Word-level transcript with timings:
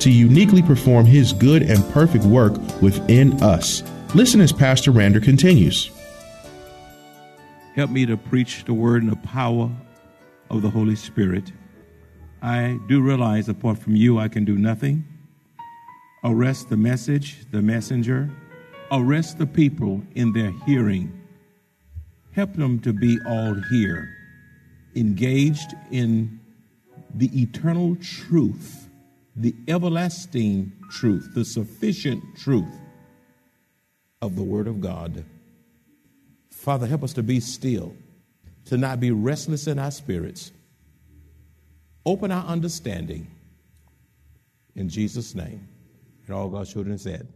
to 0.00 0.10
uniquely 0.10 0.62
perform 0.62 1.06
His 1.06 1.32
good 1.32 1.62
and 1.62 1.84
perfect 1.92 2.24
work 2.24 2.54
within 2.80 3.42
us. 3.42 3.82
Listen 4.14 4.40
as 4.40 4.52
Pastor 4.52 4.92
Rander 4.92 5.22
continues. 5.22 5.90
Help 7.74 7.90
me 7.90 8.06
to 8.06 8.16
preach 8.16 8.64
the 8.64 8.72
word 8.72 9.02
in 9.02 9.10
the 9.10 9.16
power 9.16 9.70
of 10.48 10.62
the 10.62 10.70
Holy 10.70 10.96
Spirit. 10.96 11.52
I 12.40 12.78
do 12.88 13.02
realize 13.02 13.48
apart 13.48 13.78
from 13.78 13.96
you, 13.96 14.18
I 14.18 14.28
can 14.28 14.44
do 14.44 14.56
nothing. 14.56 15.04
Arrest 16.24 16.70
the 16.70 16.76
message, 16.76 17.44
the 17.50 17.60
messenger, 17.60 18.30
arrest 18.90 19.38
the 19.38 19.46
people 19.46 20.02
in 20.14 20.32
their 20.32 20.52
hearing. 20.64 21.12
Help 22.32 22.54
them 22.54 22.78
to 22.80 22.92
be 22.92 23.18
all 23.26 23.54
here, 23.70 24.14
engaged 24.94 25.74
in 25.90 26.40
the 27.14 27.30
eternal 27.40 27.96
truth, 27.96 28.85
the 29.36 29.54
everlasting 29.68 30.72
truth, 30.90 31.30
the 31.34 31.44
sufficient 31.44 32.22
truth 32.36 32.80
of 34.22 34.34
the 34.34 34.42
Word 34.42 34.66
of 34.66 34.80
God. 34.80 35.24
Father, 36.50 36.86
help 36.86 37.04
us 37.04 37.12
to 37.12 37.22
be 37.22 37.38
still, 37.40 37.94
to 38.64 38.78
not 38.78 38.98
be 38.98 39.10
restless 39.10 39.66
in 39.66 39.78
our 39.78 39.90
spirits. 39.90 40.52
Open 42.04 42.30
our 42.30 42.44
understanding. 42.46 43.28
In 44.74 44.88
Jesus' 44.88 45.34
name. 45.34 45.68
And 46.26 46.34
all 46.34 46.48
God's 46.48 46.72
children 46.72 46.98
said, 46.98 47.28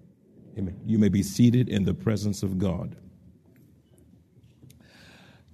Amen. 0.59 0.81
You 0.85 0.99
may 0.99 1.09
be 1.09 1.23
seated 1.23 1.69
in 1.69 1.85
the 1.85 1.95
presence 1.95 2.43
of 2.43 2.59
God. 2.59 2.97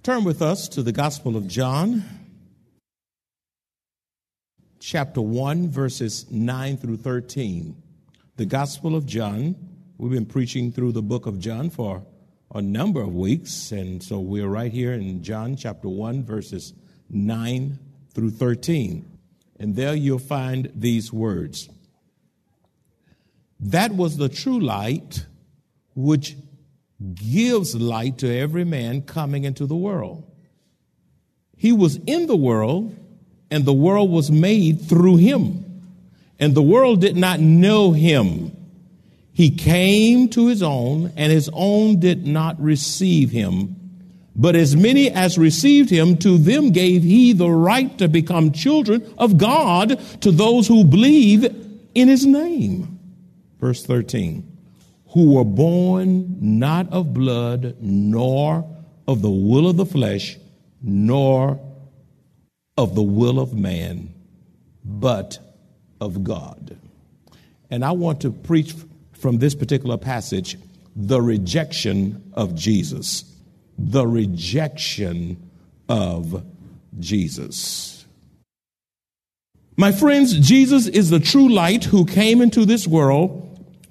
Turn 0.01 0.23
with 0.23 0.41
us 0.41 0.67
to 0.69 0.81
the 0.81 0.91
Gospel 0.91 1.35
of 1.35 1.47
John, 1.47 2.03
chapter 4.79 5.21
1, 5.21 5.69
verses 5.69 6.29
9 6.29 6.77
through 6.77 6.97
13. 6.97 7.75
The 8.35 8.45
Gospel 8.45 8.95
of 8.95 9.05
John, 9.05 9.55
we've 9.97 10.11
been 10.11 10.25
preaching 10.25 10.71
through 10.71 10.91
the 10.91 11.01
book 11.01 11.25
of 11.25 11.39
John 11.39 11.69
for 11.69 12.05
a 12.53 12.61
number 12.61 13.01
of 13.01 13.13
weeks, 13.13 13.71
and 13.71 14.01
so 14.01 14.19
we're 14.19 14.47
right 14.47 14.71
here 14.71 14.93
in 14.93 15.23
John 15.23 15.55
chapter 15.55 15.89
1, 15.89 16.23
verses 16.23 16.73
9 17.09 17.79
through 18.13 18.31
13. 18.31 19.17
And 19.59 19.75
there 19.75 19.95
you'll 19.95 20.19
find 20.19 20.71
these 20.75 21.11
words 21.11 21.69
That 23.59 23.91
was 23.91 24.17
the 24.17 24.29
true 24.29 24.59
light 24.59 25.25
which 25.95 26.35
gives 27.13 27.75
light 27.75 28.19
to 28.19 28.31
every 28.31 28.63
man 28.63 29.01
coming 29.01 29.43
into 29.43 29.65
the 29.65 29.75
world. 29.75 30.23
He 31.55 31.71
was 31.71 31.95
in 32.05 32.27
the 32.27 32.35
world, 32.35 32.95
and 33.49 33.65
the 33.65 33.73
world 33.73 34.11
was 34.11 34.29
made 34.31 34.81
through 34.81 35.17
him. 35.17 35.63
And 36.39 36.53
the 36.53 36.61
world 36.61 37.01
did 37.01 37.15
not 37.15 37.39
know 37.39 37.91
him. 37.91 38.51
He 39.33 39.51
came 39.51 40.29
to 40.29 40.47
his 40.47 40.63
own, 40.63 41.13
and 41.15 41.31
his 41.31 41.49
own 41.53 41.99
did 41.99 42.25
not 42.25 42.59
receive 42.61 43.31
him. 43.31 43.75
But 44.35 44.55
as 44.55 44.75
many 44.75 45.09
as 45.09 45.37
received 45.37 45.89
him, 45.89 46.17
to 46.17 46.37
them 46.37 46.71
gave 46.71 47.03
he 47.03 47.33
the 47.33 47.49
right 47.49 47.95
to 47.97 48.07
become 48.07 48.51
children 48.51 49.03
of 49.17 49.37
God 49.37 49.99
to 50.21 50.31
those 50.31 50.67
who 50.67 50.83
believe 50.83 51.43
in 51.95 52.07
his 52.07 52.25
name. 52.25 52.99
Verse 53.59 53.83
13 53.83 54.43
Who 55.09 55.33
were 55.33 55.43
born 55.43 56.37
not 56.59 56.91
of 56.91 57.13
blood, 57.13 57.77
nor 57.79 58.67
of 59.07 59.21
the 59.21 59.31
will 59.31 59.67
of 59.67 59.77
the 59.77 59.85
flesh, 59.85 60.37
nor 60.81 61.59
of 62.77 62.95
the 62.95 63.03
will 63.03 63.39
of 63.39 63.53
man, 63.53 64.13
but 64.85 65.39
of 65.99 66.23
God. 66.23 66.77
And 67.69 67.83
I 67.83 67.91
want 67.91 68.21
to 68.21 68.31
preach 68.31 68.73
from 69.13 69.39
this 69.39 69.55
particular 69.55 69.97
passage 69.97 70.57
the 70.95 71.21
rejection 71.21 72.31
of 72.33 72.55
Jesus. 72.55 73.23
The 73.77 74.07
rejection 74.07 75.49
of 75.89 76.43
Jesus. 76.99 78.05
My 79.75 79.91
friends, 79.91 80.33
Jesus 80.39 80.87
is 80.87 81.09
the 81.11 81.19
true 81.19 81.49
light 81.49 81.83
who 81.83 82.05
came 82.05 82.41
into 82.41 82.65
this 82.65 82.87
world 82.87 83.43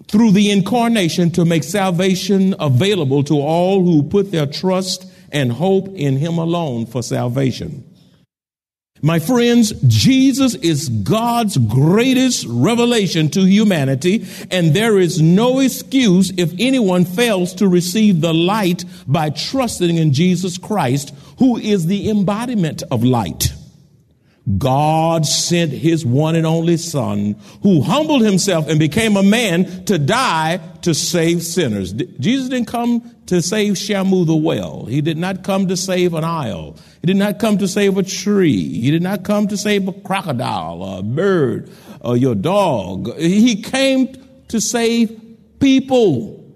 through 0.08 0.32
the 0.32 0.50
incarnation 0.50 1.30
to 1.32 1.44
make 1.44 1.62
salvation 1.62 2.54
available 2.58 3.22
to 3.24 3.34
all 3.34 3.84
who 3.84 4.02
put 4.02 4.32
their 4.32 4.46
trust 4.46 5.06
and 5.30 5.52
hope 5.52 5.88
in 5.88 6.16
Him 6.16 6.38
alone 6.38 6.86
for 6.86 7.02
salvation. 7.02 7.84
My 9.02 9.18
friends, 9.18 9.72
Jesus 9.86 10.54
is 10.54 10.88
God's 10.88 11.58
greatest 11.58 12.46
revelation 12.48 13.28
to 13.30 13.44
humanity, 13.44 14.26
and 14.50 14.72
there 14.72 14.98
is 14.98 15.20
no 15.20 15.60
excuse 15.60 16.32
if 16.38 16.52
anyone 16.58 17.04
fails 17.04 17.54
to 17.56 17.68
receive 17.68 18.22
the 18.22 18.32
light 18.32 18.84
by 19.06 19.30
trusting 19.30 19.96
in 19.96 20.12
Jesus 20.14 20.56
Christ, 20.56 21.14
who 21.38 21.58
is 21.58 21.86
the 21.86 22.08
embodiment 22.08 22.82
of 22.90 23.04
light. 23.04 23.52
God 24.58 25.26
sent 25.26 25.72
his 25.72 26.06
one 26.06 26.36
and 26.36 26.46
only 26.46 26.76
son 26.76 27.34
who 27.62 27.82
humbled 27.82 28.22
himself 28.22 28.68
and 28.68 28.78
became 28.78 29.16
a 29.16 29.22
man 29.22 29.84
to 29.86 29.98
die 29.98 30.58
to 30.82 30.94
save 30.94 31.42
sinners. 31.42 31.92
Jesus 31.92 32.48
didn't 32.48 32.68
come 32.68 33.16
to 33.26 33.42
save 33.42 33.74
Shamu 33.74 34.24
the 34.24 34.36
well. 34.36 34.84
He 34.84 35.00
did 35.00 35.18
not 35.18 35.42
come 35.42 35.66
to 35.66 35.76
save 35.76 36.14
an 36.14 36.22
isle. 36.22 36.76
He 37.00 37.08
did 37.08 37.16
not 37.16 37.40
come 37.40 37.58
to 37.58 37.66
save 37.66 37.98
a 37.98 38.04
tree. 38.04 38.80
He 38.80 38.92
did 38.92 39.02
not 39.02 39.24
come 39.24 39.48
to 39.48 39.56
save 39.56 39.88
a 39.88 39.92
crocodile, 39.92 40.98
a 40.98 41.02
bird, 41.02 41.68
or 42.00 42.16
your 42.16 42.36
dog. 42.36 43.18
He 43.18 43.62
came 43.62 44.14
to 44.46 44.60
save 44.60 45.20
people 45.58 46.54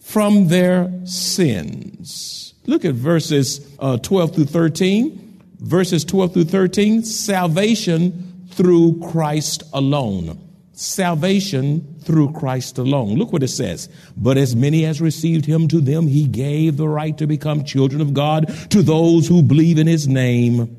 from 0.00 0.48
their 0.48 0.90
sins. 1.04 2.54
Look 2.66 2.84
at 2.84 2.94
verses 2.94 3.64
uh, 3.78 3.98
12 3.98 4.34
through 4.34 4.44
13 4.46 5.23
verses 5.64 6.04
12 6.04 6.34
through 6.34 6.44
13 6.44 7.02
salvation 7.04 8.46
through 8.50 9.00
Christ 9.10 9.62
alone. 9.72 10.40
Salvation 10.72 12.00
through 12.02 12.32
Christ 12.32 12.78
alone. 12.78 13.14
Look 13.14 13.32
what 13.32 13.42
it 13.42 13.48
says. 13.48 13.88
But 14.16 14.36
as 14.36 14.54
many 14.54 14.84
as 14.84 15.00
received 15.00 15.46
him, 15.46 15.68
to 15.68 15.80
them 15.80 16.06
he 16.06 16.26
gave 16.26 16.76
the 16.76 16.88
right 16.88 17.16
to 17.18 17.26
become 17.26 17.64
children 17.64 18.00
of 18.02 18.12
God, 18.12 18.48
to 18.70 18.82
those 18.82 19.26
who 19.26 19.42
believe 19.42 19.78
in 19.78 19.86
his 19.86 20.06
name, 20.06 20.76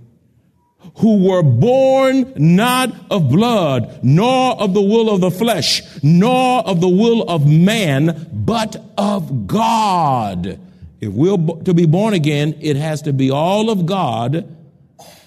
who 0.98 1.28
were 1.28 1.42
born 1.42 2.32
not 2.36 2.94
of 3.10 3.30
blood, 3.30 4.00
nor 4.04 4.54
of 4.62 4.74
the 4.74 4.82
will 4.82 5.10
of 5.10 5.22
the 5.22 5.32
flesh, 5.32 5.82
nor 6.04 6.60
of 6.68 6.80
the 6.80 6.90
will 6.90 7.24
of 7.24 7.50
man, 7.50 8.30
but 8.32 8.76
of 8.98 9.48
God. 9.48 10.60
If 11.02 11.12
we're 11.12 11.38
to 11.64 11.74
be 11.74 11.86
born 11.86 12.14
again, 12.14 12.56
it 12.62 12.76
has 12.76 13.02
to 13.04 13.14
be 13.14 13.32
all 13.32 13.70
of 13.70 13.86
God 13.86 14.56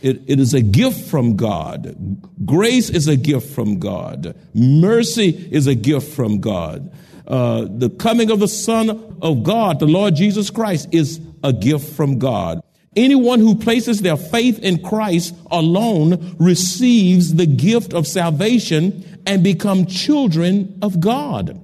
it, 0.00 0.22
it 0.26 0.40
is 0.40 0.54
a 0.54 0.62
gift 0.62 1.08
from 1.08 1.36
God. 1.36 1.96
Grace 2.44 2.90
is 2.90 3.08
a 3.08 3.16
gift 3.16 3.54
from 3.54 3.78
God. 3.78 4.36
Mercy 4.54 5.48
is 5.50 5.66
a 5.66 5.74
gift 5.74 6.12
from 6.14 6.40
God. 6.40 6.92
Uh, 7.26 7.66
the 7.68 7.90
coming 7.90 8.30
of 8.30 8.40
the 8.40 8.48
Son 8.48 9.16
of 9.20 9.42
God, 9.42 9.80
the 9.80 9.86
Lord 9.86 10.14
Jesus 10.14 10.50
Christ, 10.50 10.88
is 10.92 11.20
a 11.42 11.52
gift 11.52 11.94
from 11.94 12.18
God. 12.18 12.62
Anyone 12.96 13.40
who 13.40 13.54
places 13.54 14.00
their 14.00 14.16
faith 14.16 14.58
in 14.60 14.82
Christ 14.82 15.34
alone 15.50 16.36
receives 16.38 17.34
the 17.34 17.46
gift 17.46 17.92
of 17.92 18.06
salvation 18.06 19.20
and 19.26 19.44
become 19.44 19.86
children 19.86 20.78
of 20.80 21.00
God. 21.00 21.60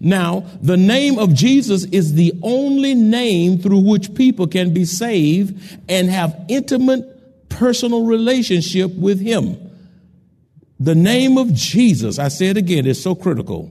Now, 0.00 0.44
the 0.60 0.76
name 0.76 1.18
of 1.18 1.34
Jesus 1.34 1.84
is 1.84 2.14
the 2.14 2.32
only 2.42 2.94
name 2.94 3.58
through 3.58 3.80
which 3.80 4.14
people 4.14 4.46
can 4.46 4.72
be 4.72 4.84
saved 4.84 5.78
and 5.88 6.08
have 6.08 6.44
intimate 6.48 7.11
personal 7.52 8.04
relationship 8.04 8.92
with 8.94 9.20
him. 9.20 9.56
The 10.80 10.94
name 10.94 11.38
of 11.38 11.52
Jesus, 11.54 12.18
I 12.18 12.28
say 12.28 12.46
it 12.46 12.56
again, 12.56 12.86
is 12.86 13.00
so 13.00 13.14
critical, 13.14 13.70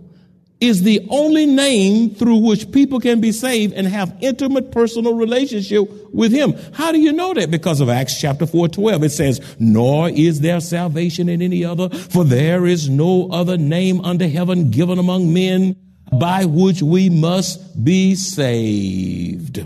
is 0.61 0.83
the 0.83 1.05
only 1.09 1.45
name 1.45 2.11
through 2.11 2.37
which 2.37 2.71
people 2.71 2.99
can 2.99 3.19
be 3.19 3.31
saved 3.31 3.73
and 3.73 3.87
have 3.87 4.15
intimate 4.21 4.71
personal 4.71 5.15
relationship 5.15 5.89
with 6.13 6.31
him. 6.31 6.55
How 6.73 6.91
do 6.91 6.99
you 6.99 7.11
know 7.11 7.33
that? 7.33 7.49
Because 7.49 7.81
of 7.81 7.89
Acts 7.89 8.21
chapter 8.21 8.45
4, 8.45 8.69
12. 8.69 9.03
It 9.03 9.09
says, 9.09 9.55
nor 9.59 10.09
is 10.09 10.41
there 10.41 10.61
salvation 10.61 11.27
in 11.27 11.41
any 11.41 11.65
other, 11.65 11.89
for 11.89 12.23
there 12.23 12.67
is 12.67 12.89
no 12.89 13.27
other 13.31 13.57
name 13.57 13.99
under 14.01 14.27
heaven 14.27 14.69
given 14.69 14.99
among 14.99 15.33
men 15.33 15.75
by 16.13 16.45
which 16.45 16.83
we 16.83 17.09
must 17.09 17.83
be 17.83 18.15
saved. 18.15 19.65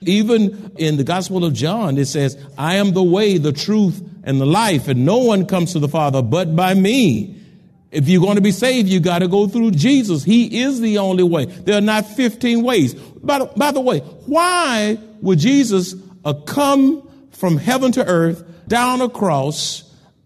Even 0.00 0.72
in 0.76 0.96
the 0.96 1.04
Gospel 1.04 1.44
of 1.44 1.54
John, 1.54 1.98
it 1.98 2.06
says, 2.06 2.36
I 2.56 2.76
am 2.76 2.92
the 2.92 3.02
way, 3.02 3.38
the 3.38 3.52
truth, 3.52 4.02
and 4.22 4.40
the 4.40 4.46
life, 4.46 4.88
and 4.88 5.04
no 5.04 5.18
one 5.18 5.46
comes 5.46 5.72
to 5.72 5.78
the 5.78 5.88
Father 5.88 6.22
but 6.22 6.54
by 6.54 6.74
me. 6.74 7.34
If 7.90 8.08
you're 8.08 8.20
going 8.20 8.36
to 8.36 8.42
be 8.42 8.52
saved, 8.52 8.88
you 8.88 9.00
got 9.00 9.20
to 9.20 9.28
go 9.28 9.48
through 9.48 9.70
Jesus. 9.70 10.22
He 10.22 10.60
is 10.60 10.80
the 10.80 10.98
only 10.98 11.22
way. 11.22 11.46
There 11.46 11.76
are 11.76 11.80
not 11.80 12.06
15 12.06 12.62
ways. 12.62 12.94
By, 12.94 13.44
by 13.44 13.72
the 13.72 13.80
way, 13.80 14.00
why 14.00 14.98
would 15.22 15.38
Jesus 15.38 15.94
uh, 16.24 16.34
come 16.34 17.08
from 17.30 17.56
heaven 17.56 17.92
to 17.92 18.06
earth, 18.06 18.44
down 18.68 19.00
a 19.00 19.08
cross, 19.08 19.84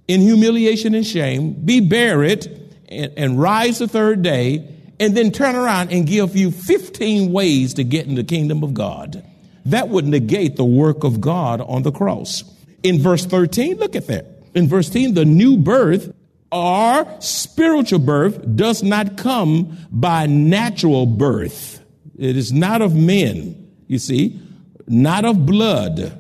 in 0.09 0.21
humiliation 0.21 0.95
and 0.95 1.07
shame, 1.07 1.53
be 1.53 1.81
buried, 1.81 2.47
and, 2.89 3.13
and 3.17 3.41
rise 3.41 3.79
the 3.79 3.87
third 3.87 4.23
day, 4.23 4.69
and 4.99 5.17
then 5.17 5.31
turn 5.31 5.55
around 5.55 5.93
and 5.93 6.07
give 6.07 6.37
you 6.37 6.51
15 6.51 7.33
ways 7.33 7.75
to 7.75 7.85
get 7.85 8.07
in 8.07 8.17
the 8.17 8.25
kingdom 8.25 8.63
of 8.63 8.75
God. 8.75 9.25
That 9.67 9.89
would 9.89 10.07
negate 10.07 10.57
the 10.57 10.65
work 10.65 11.05
of 11.05 11.21
God 11.21 11.61
on 11.61 11.83
the 11.83 11.93
cross. 11.93 12.45
In 12.83 13.01
verse 13.01 13.25
13, 13.25 13.77
look 13.77 13.95
at 13.95 14.07
that. 14.09 14.27
In 14.55 14.69
verse 14.69 14.89
13, 14.89 15.15
the 15.15 15.25
new 15.25 15.57
birth 15.57 16.13
or 16.51 17.07
spiritual 17.21 18.01
birth 18.01 18.57
does 18.57 18.83
not 18.83 19.17
come 19.17 19.79
by 19.91 20.27
natural 20.27 21.07
birth. 21.07 21.81
It 22.19 22.37
is 22.37 22.53
not 22.53 22.83
of 22.83 22.95
men, 22.95 23.71
you 23.87 23.99
see, 23.99 24.39
not 24.87 25.25
of 25.25 25.47
blood, 25.47 26.19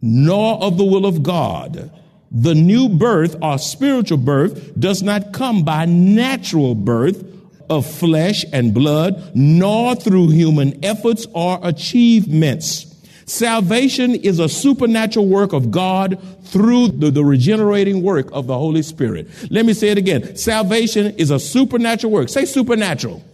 nor 0.00 0.62
of 0.62 0.78
the 0.78 0.84
will 0.84 1.04
of 1.04 1.22
God. 1.22 1.92
The 2.30 2.54
new 2.54 2.88
birth 2.88 3.36
or 3.42 3.58
spiritual 3.58 4.18
birth 4.18 4.78
does 4.78 5.02
not 5.02 5.32
come 5.32 5.64
by 5.64 5.84
natural 5.84 6.74
birth 6.74 7.24
of 7.70 7.86
flesh 7.86 8.44
and 8.52 8.74
blood, 8.74 9.32
nor 9.34 9.94
through 9.94 10.28
human 10.28 10.84
efforts 10.84 11.26
or 11.32 11.58
achievements. 11.62 12.86
Salvation 13.24 14.16
is 14.16 14.40
a 14.40 14.48
supernatural 14.48 15.28
work 15.28 15.52
of 15.52 15.70
God 15.70 16.20
through 16.46 16.88
the, 16.88 17.12
the, 17.12 17.24
regenerating 17.24 18.02
work 18.02 18.28
of 18.32 18.48
the 18.48 18.58
Holy 18.58 18.82
Spirit. 18.82 19.28
Let 19.50 19.64
me 19.64 19.72
say 19.72 19.90
it 19.90 19.98
again. 19.98 20.34
Salvation 20.34 21.14
is 21.16 21.30
a 21.30 21.38
supernatural 21.38 22.12
work. 22.12 22.28
Say 22.28 22.44
supernatural. 22.44 23.24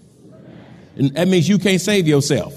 And 0.97 1.15
that 1.15 1.29
means 1.29 1.49
you 1.49 1.59
can't 1.59 1.81
save 1.81 2.07
yourself. 2.07 2.55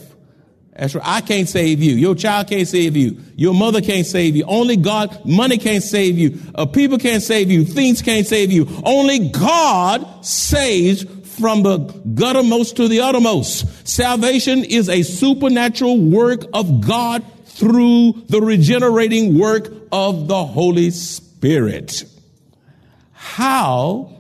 That's 0.79 0.95
right. 0.95 1.03
I 1.05 1.21
can't 1.21 1.47
save 1.47 1.81
you. 1.81 1.93
Your 1.93 2.15
child 2.15 2.47
can't 2.47 2.67
save 2.67 2.95
you. 2.95 3.17
Your 3.35 3.53
mother 3.53 3.81
can't 3.81 4.05
save 4.05 4.35
you. 4.35 4.45
Only 4.45 4.77
God, 4.77 5.25
money 5.25 5.57
can't 5.57 5.83
save 5.83 6.17
you. 6.17 6.39
Uh, 6.55 6.65
people 6.65 6.97
can't 6.97 7.23
save 7.23 7.51
you. 7.51 7.65
Things 7.65 8.01
can't 8.01 8.25
save 8.25 8.51
you. 8.51 8.65
Only 8.83 9.29
God 9.29 10.25
saves 10.25 11.05
from 11.39 11.63
the 11.63 11.79
guttermost 11.79 12.75
to 12.75 12.87
the 12.87 13.01
uttermost. 13.01 13.87
Salvation 13.87 14.63
is 14.63 14.89
a 14.89 15.03
supernatural 15.03 15.99
work 15.99 16.45
of 16.53 16.81
God 16.85 17.23
through 17.45 18.23
the 18.27 18.41
regenerating 18.41 19.37
work 19.37 19.71
of 19.91 20.27
the 20.27 20.45
Holy 20.45 20.91
Spirit. 20.91 22.03
How 23.11 24.13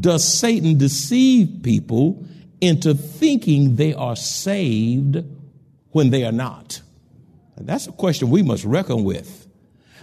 does 0.00 0.24
Satan 0.26 0.78
deceive 0.78 1.60
people 1.62 2.26
into 2.60 2.94
thinking 2.94 3.76
they 3.76 3.94
are 3.94 4.16
saved 4.16 5.24
when 5.90 6.10
they 6.10 6.24
are 6.24 6.32
not? 6.32 6.80
And 7.56 7.66
that's 7.66 7.86
a 7.86 7.92
question 7.92 8.30
we 8.30 8.42
must 8.42 8.64
reckon 8.64 9.04
with. 9.04 9.45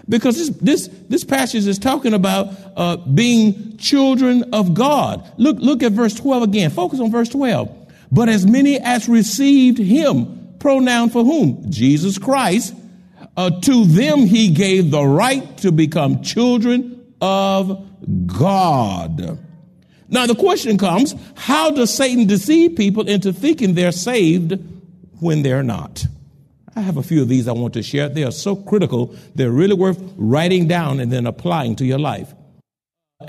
Because 0.08 0.38
this, 0.38 0.50
this, 0.58 0.88
this 1.10 1.24
passage 1.24 1.66
is 1.66 1.80
talking 1.80 2.14
about 2.14 2.50
uh, 2.76 2.98
being 2.98 3.78
children 3.78 4.54
of 4.54 4.74
God. 4.74 5.32
Look, 5.38 5.58
look 5.60 5.82
at 5.82 5.94
verse 5.94 6.14
12 6.14 6.44
again. 6.44 6.70
Focus 6.72 7.00
on 7.00 7.10
verse 7.10 7.30
12. 7.30 7.84
But 8.12 8.30
as 8.30 8.46
many 8.46 8.80
as 8.80 9.08
received 9.08 9.78
him, 9.78 10.56
pronoun 10.60 11.10
for 11.10 11.24
whom? 11.24 11.72
Jesus 11.72 12.18
Christ. 12.18 12.76
Uh, 13.36 13.50
to 13.62 13.86
them 13.86 14.20
he 14.20 14.50
gave 14.50 14.92
the 14.92 15.04
right 15.04 15.58
to 15.58 15.72
become 15.72 16.22
children 16.22 17.04
of 17.22 17.88
God. 18.28 19.40
Now 20.10 20.28
the 20.28 20.36
question 20.36 20.78
comes, 20.78 21.16
how 21.36 21.72
does 21.72 21.92
Satan 21.92 22.28
deceive 22.28 22.76
people 22.76 23.08
into 23.08 23.34
thinking 23.34 23.74
they're 23.74 23.92
saved 23.92 24.60
when 25.20 25.42
they're 25.42 25.64
not? 25.64 26.06
I 26.76 26.82
have 26.82 26.98
a 26.98 27.04
few 27.04 27.22
of 27.22 27.30
these 27.30 27.48
I 27.48 27.52
want 27.52 27.74
to 27.76 27.84
share. 27.84 28.10
They 28.10 28.24
are 28.24 28.32
so 28.32 28.56
critical, 28.56 29.16
they're 29.36 29.52
really 29.52 29.76
worth 29.76 30.02
writing 30.18 30.68
down 30.68 31.00
and 31.00 31.12
then 31.12 31.26
applying 31.26 31.76
to 31.78 31.86
your 31.86 32.00
life. 32.00 32.34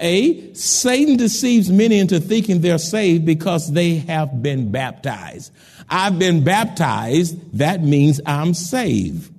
A, 0.00 0.52
Satan 0.54 1.16
deceives 1.16 1.70
many 1.70 2.00
into 2.00 2.18
thinking 2.18 2.60
they're 2.60 2.78
saved 2.78 3.24
because 3.24 3.72
they 3.72 3.96
have 3.96 4.42
been 4.42 4.72
baptized. 4.72 5.52
I've 5.88 6.18
been 6.18 6.42
baptized, 6.42 7.58
that 7.58 7.82
means 7.82 8.20
I'm 8.26 8.54
saved. 8.54 9.32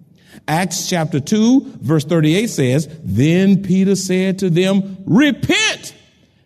Acts 0.47 0.87
chapter 0.87 1.19
2, 1.19 1.77
verse 1.81 2.05
38 2.05 2.47
says, 2.47 2.87
Then 3.03 3.63
Peter 3.63 3.95
said 3.95 4.39
to 4.39 4.49
them, 4.49 4.97
Repent 5.05 5.95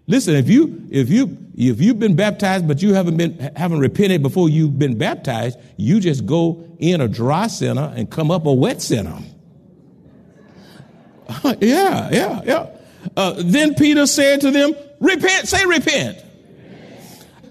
Listen, 0.09 0.35
if 0.35 0.49
you 0.49 0.87
if 0.89 1.11
you 1.11 1.37
if 1.59 1.81
you've 1.81 1.99
been 1.99 2.15
baptized 2.15 2.67
but 2.67 2.81
you 2.81 2.93
haven't 2.93 3.17
been 3.17 3.37
haven't 3.55 3.79
repented 3.79 4.23
before 4.23 4.47
you've 4.47 4.79
been 4.79 4.97
baptized, 4.97 5.59
you 5.75 5.99
just 5.99 6.25
go 6.25 6.65
in 6.79 7.01
a 7.01 7.07
dry 7.07 7.47
center 7.47 7.93
and 7.95 8.09
come 8.09 8.31
up 8.31 8.45
a 8.45 8.53
wet 8.53 8.81
center. 8.81 9.17
yeah, 11.59 12.09
yeah, 12.11 12.41
yeah. 12.45 12.67
Uh, 13.15 13.35
then 13.37 13.75
Peter 13.75 14.07
said 14.07 14.39
to 14.41 14.51
them, 14.51 14.73
"Repent." 15.01 15.49
Say, 15.49 15.65
"Repent." 15.65 16.23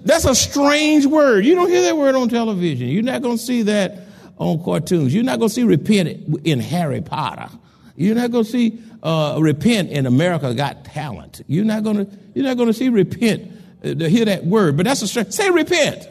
That's 0.04 0.25
a 0.25 0.35
strange 0.35 1.04
word. 1.04 1.44
You 1.44 1.54
don't 1.54 1.68
hear 1.68 1.83
that 1.83 1.97
word 1.97 2.14
on 2.14 2.30
television. 2.30 2.88
You're 2.88 3.02
not 3.02 3.21
going 3.21 3.37
to 3.37 3.42
see 3.42 3.62
that 3.62 3.99
on 4.38 4.64
cartoons. 4.64 5.14
You're 5.14 5.25
not 5.25 5.38
going 5.38 5.50
to 5.50 5.54
see 5.54 5.64
repent 5.64 6.47
in 6.47 6.61
Harry 6.61 7.02
Potter. 7.02 7.49
You're 7.94 8.14
not 8.14 8.30
going 8.30 8.44
to 8.44 8.50
see 8.50 8.80
uh, 9.02 9.37
repent 9.38 9.90
in 9.90 10.06
America 10.06 10.54
Got 10.54 10.87
Talent. 10.87 11.42
You're 11.47 11.66
not 11.66 11.83
going 11.83 12.06
to 12.06 12.18
you're 12.35 12.47
not 12.47 12.56
going 12.56 12.68
to 12.68 12.73
see 12.73 12.88
repent 12.88 13.52
to 13.82 14.08
hear 14.08 14.25
that 14.25 14.44
word, 14.44 14.76
but 14.76 14.87
that's 14.87 15.02
a 15.02 15.08
strength. 15.08 15.32
Say 15.32 15.50
repent. 15.50 16.08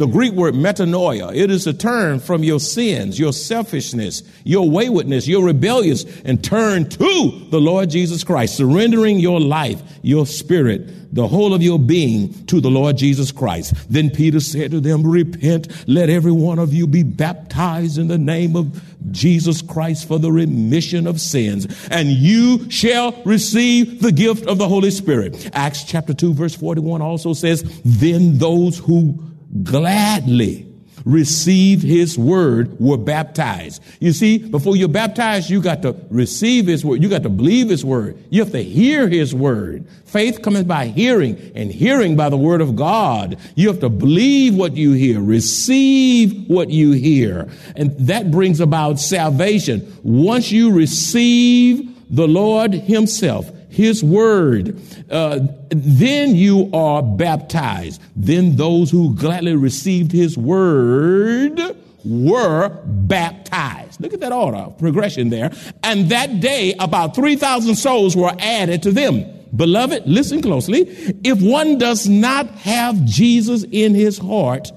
The 0.00 0.06
Greek 0.06 0.32
word 0.32 0.54
metanoia. 0.54 1.36
It 1.36 1.50
is 1.50 1.66
a 1.66 1.74
turn 1.74 2.20
from 2.20 2.42
your 2.42 2.58
sins, 2.58 3.18
your 3.18 3.34
selfishness, 3.34 4.22
your 4.44 4.70
waywardness, 4.70 5.28
your 5.28 5.44
rebellious, 5.44 6.06
and 6.22 6.42
turn 6.42 6.88
to 6.88 7.46
the 7.50 7.60
Lord 7.60 7.90
Jesus 7.90 8.24
Christ, 8.24 8.56
surrendering 8.56 9.18
your 9.18 9.38
life, 9.38 9.82
your 10.00 10.24
spirit, 10.24 11.14
the 11.14 11.28
whole 11.28 11.52
of 11.52 11.60
your 11.60 11.78
being 11.78 12.32
to 12.46 12.62
the 12.62 12.70
Lord 12.70 12.96
Jesus 12.96 13.30
Christ. 13.30 13.74
Then 13.90 14.08
Peter 14.08 14.40
said 14.40 14.70
to 14.70 14.80
them, 14.80 15.06
Repent, 15.06 15.68
let 15.86 16.08
every 16.08 16.32
one 16.32 16.58
of 16.58 16.72
you 16.72 16.86
be 16.86 17.02
baptized 17.02 17.98
in 17.98 18.08
the 18.08 18.16
name 18.16 18.56
of 18.56 18.82
Jesus 19.12 19.60
Christ 19.60 20.08
for 20.08 20.18
the 20.18 20.32
remission 20.32 21.06
of 21.06 21.20
sins, 21.20 21.66
and 21.90 22.08
you 22.08 22.70
shall 22.70 23.12
receive 23.24 24.00
the 24.00 24.12
gift 24.12 24.46
of 24.46 24.56
the 24.56 24.68
Holy 24.68 24.92
Spirit. 24.92 25.50
Acts 25.52 25.84
chapter 25.84 26.14
2, 26.14 26.32
verse 26.32 26.54
41 26.54 27.02
also 27.02 27.34
says, 27.34 27.82
Then 27.84 28.38
those 28.38 28.78
who 28.78 29.29
gladly 29.62 30.70
received 31.04 31.82
his 31.82 32.18
word 32.18 32.78
were 32.78 32.96
baptized. 32.96 33.82
You 34.00 34.12
see, 34.12 34.38
before 34.38 34.76
you're 34.76 34.88
baptized, 34.88 35.50
you 35.50 35.62
got 35.62 35.82
to 35.82 35.96
receive 36.10 36.66
his 36.66 36.84
word. 36.84 37.02
You 37.02 37.08
got 37.08 37.22
to 37.22 37.28
believe 37.28 37.68
his 37.68 37.84
word. 37.84 38.22
You 38.30 38.42
have 38.42 38.52
to 38.52 38.62
hear 38.62 39.08
his 39.08 39.34
word. 39.34 39.88
Faith 40.04 40.42
comes 40.42 40.64
by 40.64 40.86
hearing 40.86 41.52
and 41.54 41.70
hearing 41.70 42.16
by 42.16 42.28
the 42.28 42.36
word 42.36 42.60
of 42.60 42.76
God. 42.76 43.38
You 43.54 43.68
have 43.68 43.80
to 43.80 43.88
believe 43.88 44.54
what 44.54 44.76
you 44.76 44.92
hear, 44.92 45.20
receive 45.20 46.48
what 46.48 46.70
you 46.70 46.92
hear. 46.92 47.48
And 47.76 47.96
that 47.98 48.30
brings 48.30 48.60
about 48.60 48.98
salvation. 48.98 49.96
Once 50.02 50.50
you 50.50 50.72
receive 50.72 51.86
the 52.14 52.26
Lord 52.26 52.74
himself, 52.74 53.50
his 53.70 54.02
word, 54.02 54.78
uh, 55.10 55.40
then 55.70 56.34
you 56.34 56.70
are 56.72 57.02
baptized. 57.02 58.00
Then 58.14 58.56
those 58.56 58.90
who 58.90 59.14
gladly 59.14 59.56
received 59.56 60.12
his 60.12 60.36
word 60.38 61.60
were 62.04 62.68
baptized. 62.84 64.00
Look 64.00 64.14
at 64.14 64.20
that 64.20 64.32
order, 64.32 64.68
progression 64.78 65.30
there. 65.30 65.52
And 65.82 66.08
that 66.10 66.40
day, 66.40 66.74
about 66.78 67.14
3,000 67.14 67.76
souls 67.76 68.16
were 68.16 68.34
added 68.38 68.82
to 68.84 68.92
them. 68.92 69.24
Beloved, 69.54 70.06
listen 70.06 70.42
closely. 70.42 70.82
If 71.24 71.42
one 71.42 71.78
does 71.78 72.08
not 72.08 72.48
have 72.50 73.04
Jesus 73.04 73.64
in 73.70 73.94
his 73.94 74.18
heart 74.18 74.70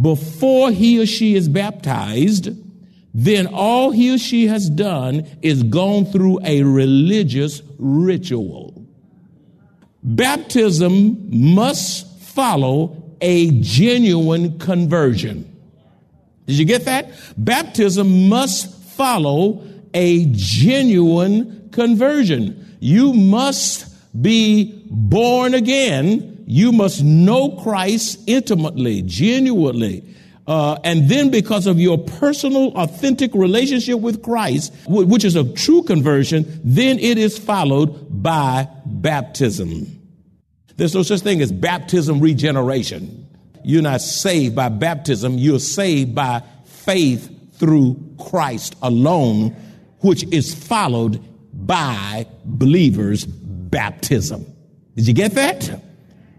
before 0.00 0.70
he 0.70 1.00
or 1.00 1.06
she 1.06 1.34
is 1.34 1.48
baptized, 1.48 2.50
then 3.14 3.46
all 3.46 3.90
he 3.90 4.14
or 4.14 4.18
she 4.18 4.46
has 4.46 4.70
done 4.70 5.26
is 5.42 5.62
gone 5.62 6.04
through 6.06 6.40
a 6.44 6.62
religious 6.62 7.62
ritual. 7.78 8.71
Baptism 10.02 11.54
must 11.54 12.08
follow 12.20 13.02
a 13.20 13.50
genuine 13.60 14.58
conversion. 14.58 15.48
Did 16.46 16.58
you 16.58 16.64
get 16.64 16.86
that? 16.86 17.12
Baptism 17.36 18.28
must 18.28 18.74
follow 18.94 19.64
a 19.94 20.26
genuine 20.32 21.70
conversion. 21.70 22.76
You 22.80 23.12
must 23.12 23.88
be 24.20 24.84
born 24.90 25.54
again. 25.54 26.44
You 26.46 26.72
must 26.72 27.02
know 27.02 27.50
Christ 27.62 28.20
intimately, 28.26 29.02
genuinely. 29.02 30.04
Uh, 30.46 30.76
and 30.82 31.08
then 31.08 31.30
because 31.30 31.68
of 31.68 31.78
your 31.78 31.96
personal, 31.96 32.76
authentic 32.76 33.32
relationship 33.34 34.00
with 34.00 34.22
Christ, 34.22 34.74
which 34.88 35.24
is 35.24 35.36
a 35.36 35.44
true 35.54 35.84
conversion, 35.84 36.60
then 36.64 36.98
it 36.98 37.16
is 37.16 37.38
followed 37.38 38.11
by 38.22 38.68
baptism. 38.86 39.98
There's 40.76 40.94
no 40.94 41.02
such 41.02 41.20
thing 41.20 41.42
as 41.42 41.52
baptism 41.52 42.20
regeneration. 42.20 43.28
You're 43.64 43.82
not 43.82 44.00
saved 44.00 44.56
by 44.56 44.68
baptism. 44.68 45.38
You're 45.38 45.58
saved 45.58 46.14
by 46.14 46.42
faith 46.64 47.30
through 47.58 48.16
Christ 48.18 48.76
alone, 48.82 49.50
which 50.00 50.24
is 50.32 50.54
followed 50.54 51.22
by 51.52 52.26
believers' 52.44 53.24
baptism. 53.24 54.46
Did 54.96 55.08
you 55.08 55.14
get 55.14 55.32
that? 55.32 55.82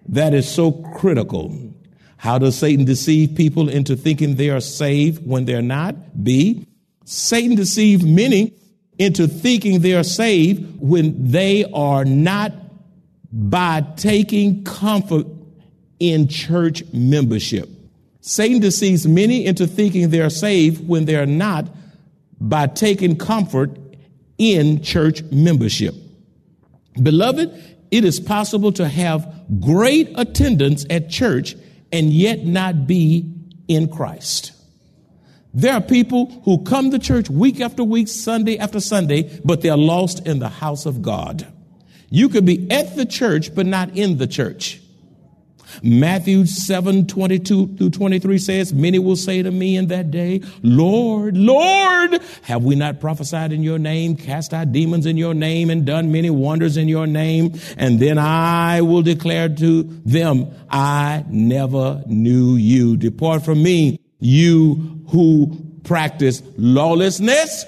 That 0.09 0.33
is 0.33 0.49
so 0.49 0.71
critical. 0.71 1.73
How 2.17 2.37
does 2.37 2.57
Satan 2.57 2.85
deceive 2.85 3.35
people 3.35 3.69
into 3.69 3.95
thinking 3.95 4.35
they 4.35 4.49
are 4.49 4.61
saved 4.61 5.25
when 5.25 5.45
they're 5.45 5.61
not? 5.61 6.23
B. 6.23 6.65
Satan 7.05 7.55
deceived 7.55 8.05
many 8.05 8.53
into 8.97 9.27
thinking 9.27 9.81
they 9.81 9.93
are 9.93 10.03
saved 10.03 10.79
when 10.79 11.31
they 11.31 11.65
are 11.73 12.05
not 12.05 12.53
by 13.31 13.81
taking 13.97 14.63
comfort 14.63 15.25
in 15.99 16.27
church 16.27 16.83
membership. 16.93 17.69
Satan 18.21 18.59
deceives 18.59 19.05
many 19.05 19.45
into 19.45 19.67
thinking 19.67 20.09
they 20.09 20.21
are 20.21 20.29
saved 20.29 20.87
when 20.87 21.05
they 21.05 21.15
are 21.15 21.25
not 21.25 21.67
by 22.39 22.67
taking 22.67 23.17
comfort 23.17 23.71
in 24.37 24.81
church 24.81 25.23
membership. 25.23 25.93
Beloved, 27.01 27.51
it 27.91 28.05
is 28.05 28.19
possible 28.19 28.71
to 28.71 28.87
have 28.87 29.43
great 29.59 30.09
attendance 30.15 30.85
at 30.89 31.09
church 31.09 31.55
and 31.91 32.11
yet 32.11 32.45
not 32.45 32.87
be 32.87 33.29
in 33.67 33.87
Christ. 33.87 34.52
There 35.53 35.73
are 35.73 35.81
people 35.81 36.41
who 36.45 36.63
come 36.63 36.89
to 36.91 36.99
church 36.99 37.29
week 37.29 37.61
after 37.61 37.83
week, 37.83 38.07
Sunday 38.07 38.57
after 38.57 38.79
Sunday, 38.79 39.39
but 39.45 39.61
they're 39.61 39.77
lost 39.77 40.25
in 40.25 40.39
the 40.39 40.49
house 40.49 40.85
of 40.85 41.01
God. 41.01 41.47
You 42.09 42.29
could 42.29 42.45
be 42.45 42.69
at 42.71 42.95
the 42.95 43.05
church, 43.05 43.53
but 43.53 43.65
not 43.65 43.95
in 43.95 44.17
the 44.17 44.27
church. 44.27 44.79
Matthew 45.81 46.45
7 46.45 47.07
22 47.07 47.77
through 47.77 47.89
23 47.89 48.37
says, 48.37 48.73
Many 48.73 48.99
will 48.99 49.15
say 49.15 49.41
to 49.41 49.49
me 49.49 49.75
in 49.75 49.87
that 49.87 50.11
day, 50.11 50.41
Lord, 50.61 51.37
Lord, 51.37 52.21
have 52.43 52.63
we 52.63 52.75
not 52.75 52.99
prophesied 52.99 53.51
in 53.51 53.63
your 53.63 53.79
name, 53.79 54.15
cast 54.15 54.53
out 54.53 54.71
demons 54.71 55.05
in 55.05 55.17
your 55.17 55.33
name, 55.33 55.69
and 55.69 55.85
done 55.85 56.11
many 56.11 56.29
wonders 56.29 56.77
in 56.77 56.87
your 56.87 57.07
name? 57.07 57.59
And 57.77 57.99
then 57.99 58.17
I 58.17 58.81
will 58.81 59.01
declare 59.01 59.49
to 59.49 59.83
them, 60.05 60.51
I 60.69 61.25
never 61.27 62.03
knew 62.05 62.55
you. 62.55 62.97
Depart 62.97 63.43
from 63.43 63.63
me, 63.63 63.99
you 64.23 65.03
who 65.09 65.63
practice 65.83 66.41
lawlessness. 66.57 67.65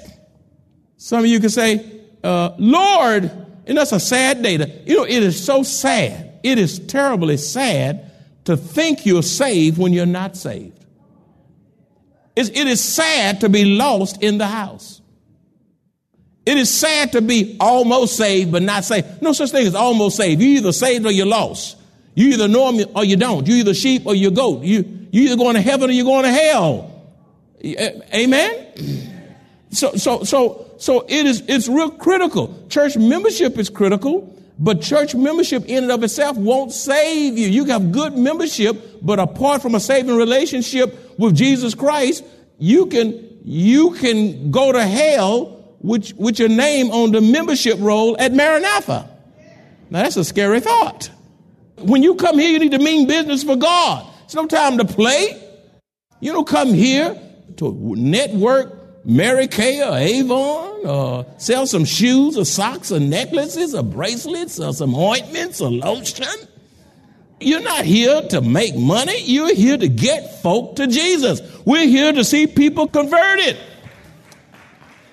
Some 0.97 1.19
of 1.19 1.25
you 1.27 1.39
can 1.39 1.49
say, 1.49 1.85
uh, 2.23 2.51
Lord, 2.57 3.29
and 3.67 3.77
that's 3.77 3.91
a 3.91 3.99
sad 3.99 4.41
day. 4.41 4.83
You 4.85 4.97
know, 4.97 5.03
it 5.03 5.21
is 5.21 5.43
so 5.43 5.63
sad 5.63 6.25
it 6.45 6.59
is 6.59 6.77
terribly 6.77 7.37
sad 7.37 8.11
to 8.43 8.55
think 8.55 9.03
you're 9.03 9.23
saved 9.23 9.79
when 9.79 9.93
you're 9.93 10.05
not 10.05 10.37
saved. 10.37 10.85
It's, 12.35 12.49
it 12.49 12.67
is 12.67 12.83
sad 12.83 13.41
to 13.41 13.49
be 13.49 13.65
lost 13.65 14.21
in 14.21 14.37
the 14.37 14.45
house. 14.45 15.01
It 16.45 16.57
is 16.57 16.71
sad 16.71 17.13
to 17.13 17.23
be 17.23 17.57
almost 17.59 18.15
saved 18.15 18.51
but 18.51 18.61
not 18.61 18.85
saved. 18.85 19.23
No 19.23 19.33
such 19.33 19.49
thing 19.49 19.65
as 19.65 19.73
almost 19.73 20.17
saved. 20.17 20.39
You're 20.39 20.57
either 20.57 20.71
saved 20.71 21.07
or 21.07 21.11
you're 21.11 21.25
lost. 21.25 21.77
You 22.13 22.27
either 22.27 22.47
know 22.47 22.71
him 22.71 22.87
or 22.95 23.03
you 23.03 23.17
don't. 23.17 23.47
You're 23.47 23.57
either 23.57 23.73
sheep 23.73 24.05
or 24.05 24.13
you're 24.13 24.29
goat. 24.29 24.61
You, 24.61 24.94
you're 25.15 25.27
either 25.27 25.37
going 25.37 25.55
to 25.55 25.61
heaven 25.61 25.89
or 25.89 25.93
you're 25.93 26.03
going 26.03 26.25
to 26.25 26.31
hell. 26.31 26.91
Amen? 27.63 29.11
So, 29.71 29.93
so, 29.95 30.23
so, 30.23 30.71
so 30.77 31.01
it 31.01 31.25
is, 31.25 31.43
it's 31.49 31.67
real 31.67 31.91
critical. 31.91 32.65
Church 32.69 32.95
membership 32.95 33.57
is 33.57 33.69
critical. 33.69 34.33
But 34.57 34.81
church 34.81 35.13
membership 35.13 35.65
in 35.65 35.83
and 35.83 35.91
of 35.91 36.01
itself 36.01 36.37
won't 36.37 36.71
save 36.71 37.37
you. 37.37 37.49
You 37.49 37.65
have 37.65 37.91
good 37.91 38.17
membership, 38.17 38.99
but 39.01 39.19
apart 39.19 39.61
from 39.61 39.75
a 39.75 39.81
saving 39.81 40.15
relationship 40.15 41.19
with 41.19 41.35
Jesus 41.35 41.75
Christ, 41.75 42.23
you 42.57 42.85
can, 42.85 43.39
you 43.43 43.95
can 43.95 44.49
go 44.51 44.71
to 44.71 44.81
hell 44.81 45.75
with, 45.81 46.13
with 46.15 46.39
your 46.39 46.47
name 46.47 46.89
on 46.91 47.11
the 47.11 47.19
membership 47.19 47.77
roll 47.81 48.15
at 48.17 48.31
Maranatha. 48.31 49.09
Now 49.89 50.03
that's 50.03 50.15
a 50.15 50.23
scary 50.23 50.61
thought. 50.61 51.09
When 51.79 52.01
you 52.01 52.15
come 52.15 52.39
here, 52.39 52.51
you 52.51 52.59
need 52.59 52.71
to 52.71 52.79
mean 52.79 53.07
business 53.07 53.43
for 53.43 53.57
God. 53.57 54.09
It's 54.25 54.35
no 54.35 54.47
time 54.47 54.79
to 54.79 54.85
play. 54.85 55.41
You 56.19 56.33
don't 56.33 56.47
come 56.47 56.73
here 56.73 57.15
to 57.57 57.95
network 57.95 59.05
Mary 59.05 59.47
Kay 59.47 59.81
or 59.81 59.95
Avon 59.95 60.85
or 60.85 61.25
sell 61.37 61.67
some 61.67 61.85
shoes 61.85 62.37
or 62.37 62.43
socks 62.43 62.91
or 62.91 62.99
necklaces 62.99 63.75
or 63.75 63.83
bracelets 63.83 64.59
or 64.59 64.73
some 64.73 64.95
ointments 64.95 65.61
or 65.61 65.69
lotion. 65.69 66.25
You're 67.39 67.61
not 67.61 67.85
here 67.85 68.23
to 68.29 68.41
make 68.41 68.75
money. 68.75 69.21
You're 69.21 69.53
here 69.53 69.77
to 69.77 69.87
get 69.87 70.41
folk 70.41 70.77
to 70.77 70.87
Jesus. 70.87 71.41
We're 71.65 71.87
here 71.87 72.11
to 72.11 72.23
see 72.23 72.47
people 72.47 72.87
converted. 72.87 73.57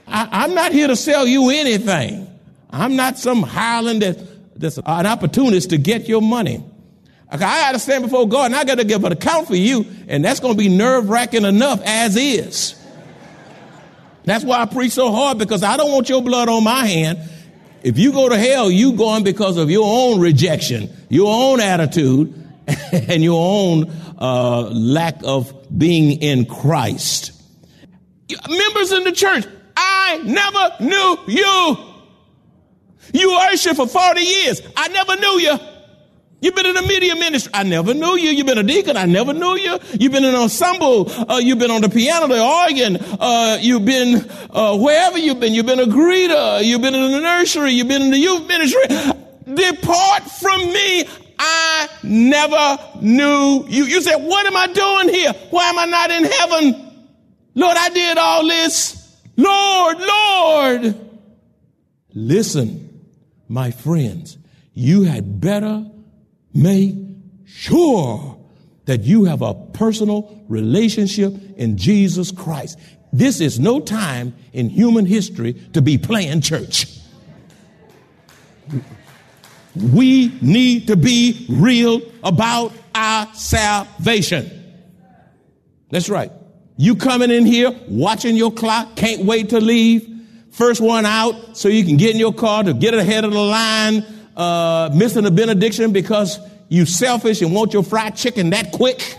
I, 0.06 0.44
am 0.44 0.54
not 0.54 0.72
here 0.72 0.86
to 0.86 0.96
sell 0.96 1.26
you 1.26 1.50
anything. 1.50 2.28
I'm 2.70 2.96
not 2.96 3.18
some 3.18 3.42
hireling 3.42 3.98
that, 3.98 4.58
that's 4.58 4.78
an 4.78 5.06
opportunist 5.06 5.70
to 5.70 5.78
get 5.78 6.08
your 6.08 6.22
money. 6.22 6.64
I 7.32 7.38
got 7.38 7.72
to 7.72 7.78
stand 7.78 8.04
before 8.04 8.28
God 8.28 8.46
and 8.46 8.56
I 8.56 8.64
got 8.64 8.76
to 8.76 8.84
give 8.84 9.04
an 9.04 9.12
account 9.12 9.46
for 9.46 9.56
you, 9.56 9.86
and 10.06 10.24
that's 10.24 10.38
going 10.38 10.54
to 10.54 10.58
be 10.58 10.68
nerve 10.68 11.08
wracking 11.08 11.44
enough 11.44 11.80
as 11.84 12.14
is. 12.16 12.78
That's 14.24 14.44
why 14.44 14.60
I 14.60 14.66
preach 14.66 14.92
so 14.92 15.10
hard 15.10 15.38
because 15.38 15.62
I 15.62 15.76
don't 15.76 15.90
want 15.90 16.08
your 16.08 16.22
blood 16.22 16.48
on 16.48 16.62
my 16.62 16.86
hand. 16.86 17.18
If 17.82 17.98
you 17.98 18.12
go 18.12 18.28
to 18.28 18.36
hell, 18.36 18.70
you 18.70 18.92
going 18.92 19.24
because 19.24 19.56
of 19.56 19.70
your 19.70 19.84
own 19.84 20.20
rejection, 20.20 20.90
your 21.08 21.34
own 21.34 21.60
attitude, 21.60 22.34
and 22.92 23.24
your 23.24 23.42
own 23.44 23.90
uh, 24.18 24.68
lack 24.70 25.16
of 25.24 25.54
being 25.76 26.22
in 26.22 26.44
Christ. 26.44 27.32
Members 28.48 28.92
in 28.92 29.04
the 29.04 29.12
church, 29.12 29.46
I 29.76 30.20
never 30.24 30.84
knew 30.84 31.18
you. 31.26 31.76
You 33.14 33.38
usher 33.50 33.74
for 33.74 33.88
40 33.88 34.20
years. 34.20 34.62
I 34.76 34.88
never 34.88 35.16
knew 35.16 35.40
you. 35.40 35.58
You've 36.42 36.56
been 36.56 36.66
in 36.66 36.74
the 36.74 36.82
media 36.82 37.14
ministry. 37.14 37.52
I 37.54 37.62
never 37.62 37.94
knew 37.94 38.16
you. 38.16 38.30
You've 38.30 38.48
been 38.48 38.58
a 38.58 38.64
deacon. 38.64 38.96
I 38.96 39.06
never 39.06 39.32
knew 39.32 39.54
you. 39.54 39.78
You've 39.92 40.10
been 40.10 40.24
in 40.24 40.34
an 40.34 40.40
ensemble. 40.40 41.08
Uh, 41.08 41.38
you've 41.38 41.60
been 41.60 41.70
on 41.70 41.82
the 41.82 41.88
piano, 41.88 42.26
the 42.26 42.44
organ. 42.44 42.96
Uh, 42.96 43.58
you've 43.60 43.84
been 43.84 44.28
uh, 44.50 44.76
wherever 44.76 45.16
you've 45.18 45.38
been. 45.38 45.54
You've 45.54 45.66
been 45.66 45.78
a 45.78 45.86
greeter. 45.86 46.64
You've 46.64 46.82
been 46.82 46.96
in 46.96 47.12
the 47.12 47.20
nursery. 47.20 47.70
You've 47.70 47.86
been 47.86 48.02
in 48.02 48.10
the 48.10 48.18
youth 48.18 48.44
ministry. 48.48 48.82
Depart 49.54 50.24
from 50.24 50.60
me. 50.72 51.04
I 51.38 51.88
never 52.02 52.78
knew 53.00 53.64
you. 53.68 53.84
You 53.84 54.02
said, 54.02 54.16
what 54.16 54.44
am 54.44 54.56
I 54.56 54.66
doing 54.66 55.14
here? 55.14 55.32
Why 55.50 55.70
am 55.70 55.78
I 55.78 55.86
not 55.86 56.10
in 56.10 56.24
heaven? 56.24 57.06
Lord, 57.54 57.76
I 57.78 57.88
did 57.90 58.18
all 58.18 58.48
this. 58.48 59.16
Lord, 59.36 59.96
Lord. 60.00 61.10
Listen, 62.14 63.06
my 63.48 63.70
friends, 63.70 64.38
you 64.74 65.04
had 65.04 65.40
better 65.40 65.86
make 66.54 66.94
sure 67.44 68.38
that 68.84 69.02
you 69.02 69.24
have 69.24 69.42
a 69.42 69.54
personal 69.54 70.44
relationship 70.48 71.34
in 71.56 71.76
Jesus 71.76 72.30
Christ. 72.30 72.78
This 73.12 73.40
is 73.40 73.60
no 73.60 73.80
time 73.80 74.34
in 74.52 74.68
human 74.68 75.06
history 75.06 75.54
to 75.72 75.82
be 75.82 75.98
playing 75.98 76.40
church. 76.40 76.86
We 79.74 80.32
need 80.40 80.88
to 80.88 80.96
be 80.96 81.46
real 81.48 82.02
about 82.22 82.72
our 82.94 83.32
salvation. 83.34 84.50
That's 85.90 86.08
right. 86.08 86.32
You 86.76 86.96
coming 86.96 87.30
in 87.30 87.46
here, 87.46 87.70
watching 87.88 88.34
your 88.34 88.50
clock, 88.50 88.96
can't 88.96 89.24
wait 89.24 89.50
to 89.50 89.60
leave. 89.60 90.08
First 90.50 90.80
one 90.80 91.06
out 91.06 91.56
so 91.56 91.68
you 91.68 91.84
can 91.84 91.96
get 91.96 92.10
in 92.10 92.18
your 92.18 92.34
car 92.34 92.64
to 92.64 92.74
get 92.74 92.94
ahead 92.94 93.24
of 93.24 93.32
the 93.32 93.38
line, 93.38 94.04
uh, 94.36 94.90
missing 94.94 95.26
a 95.26 95.30
benediction 95.30 95.92
because 95.92 96.38
you 96.68 96.86
selfish 96.86 97.42
and 97.42 97.54
want 97.54 97.72
your 97.72 97.82
fried 97.82 98.16
chicken 98.16 98.50
that 98.50 98.72
quick. 98.72 99.18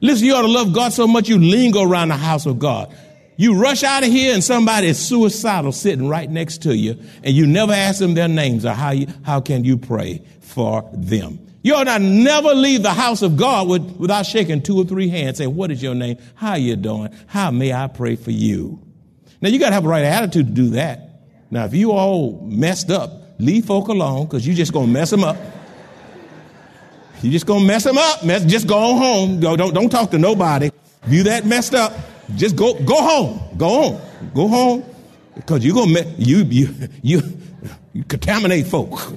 Listen, 0.00 0.26
you 0.26 0.34
ought 0.34 0.42
to 0.42 0.48
love 0.48 0.72
God 0.72 0.92
so 0.92 1.06
much 1.06 1.28
you 1.28 1.38
linger 1.38 1.80
around 1.80 2.08
the 2.08 2.16
house 2.16 2.46
of 2.46 2.58
God. 2.58 2.94
You 3.36 3.58
rush 3.58 3.82
out 3.82 4.02
of 4.02 4.10
here 4.10 4.34
and 4.34 4.44
somebody 4.44 4.86
is 4.88 4.98
suicidal 4.98 5.72
sitting 5.72 6.08
right 6.08 6.30
next 6.30 6.62
to 6.62 6.76
you 6.76 7.02
and 7.22 7.34
you 7.34 7.46
never 7.46 7.72
ask 7.72 7.98
them 7.98 8.14
their 8.14 8.28
names 8.28 8.64
or 8.64 8.72
how, 8.72 8.90
you, 8.90 9.06
how 9.22 9.40
can 9.40 9.64
you 9.64 9.76
pray 9.76 10.22
for 10.40 10.88
them. 10.92 11.38
You 11.62 11.74
ought 11.74 11.84
not 11.84 12.00
never 12.00 12.54
leave 12.54 12.82
the 12.82 12.92
house 12.92 13.22
of 13.22 13.36
God 13.36 13.68
with, 13.68 13.96
without 13.96 14.24
shaking 14.24 14.62
two 14.62 14.78
or 14.78 14.84
three 14.84 15.08
hands 15.08 15.38
saying, 15.38 15.54
what 15.54 15.70
is 15.70 15.82
your 15.82 15.94
name? 15.94 16.18
How 16.34 16.54
you 16.54 16.76
doing? 16.76 17.14
How 17.26 17.50
may 17.50 17.72
I 17.72 17.86
pray 17.86 18.16
for 18.16 18.30
you? 18.30 18.80
Now 19.42 19.50
you 19.50 19.58
got 19.58 19.68
to 19.68 19.74
have 19.74 19.84
a 19.84 19.88
right 19.88 20.04
attitude 20.04 20.46
to 20.46 20.52
do 20.52 20.70
that. 20.70 21.09
Now 21.50 21.64
if 21.64 21.74
you 21.74 21.92
all 21.92 22.40
messed 22.42 22.90
up, 22.90 23.10
leave 23.38 23.66
folk 23.66 23.88
alone 23.88 24.26
because 24.26 24.46
you 24.46 24.54
just 24.54 24.72
going 24.72 24.86
to 24.86 24.92
mess 24.92 25.10
them 25.10 25.24
up. 25.24 25.36
You 27.22 27.30
just 27.30 27.46
gonna 27.46 27.64
mess 27.64 27.84
them 27.84 27.98
up. 27.98 28.24
Mess, 28.24 28.44
just 28.44 28.66
go 28.66 28.78
on 28.78 28.96
home. 28.96 29.40
Go, 29.40 29.54
don't 29.56 29.74
don't 29.74 29.90
talk 29.90 30.10
to 30.12 30.18
nobody. 30.18 30.70
If 31.04 31.12
you 31.12 31.22
that 31.24 31.44
messed 31.44 31.74
up, 31.74 31.92
just 32.34 32.56
go 32.56 32.72
go 32.82 32.94
home. 32.94 33.40
Go 33.58 33.68
home. 33.68 34.00
Go 34.34 34.48
home. 34.48 34.84
Because 35.34 35.64
you're 35.64 35.74
gonna 35.74 36.00
you 36.16 36.38
you 36.44 36.88
you 37.02 37.22
you 37.92 38.04
contaminate 38.04 38.66
folk. 38.66 39.12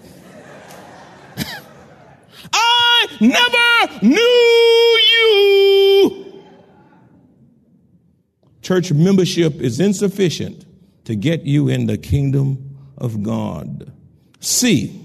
I 2.54 3.08
never 3.22 4.06
knew 4.06 5.00
you. 5.13 6.44
Church 8.62 8.92
membership 8.92 9.62
is 9.62 9.80
insufficient 9.80 10.66
to 11.05 11.15
get 11.15 11.43
you 11.43 11.67
in 11.67 11.86
the 11.86 11.98
kingdom 11.98 12.77
of 12.98 13.24
God. 13.24 13.91
See, 14.39 15.00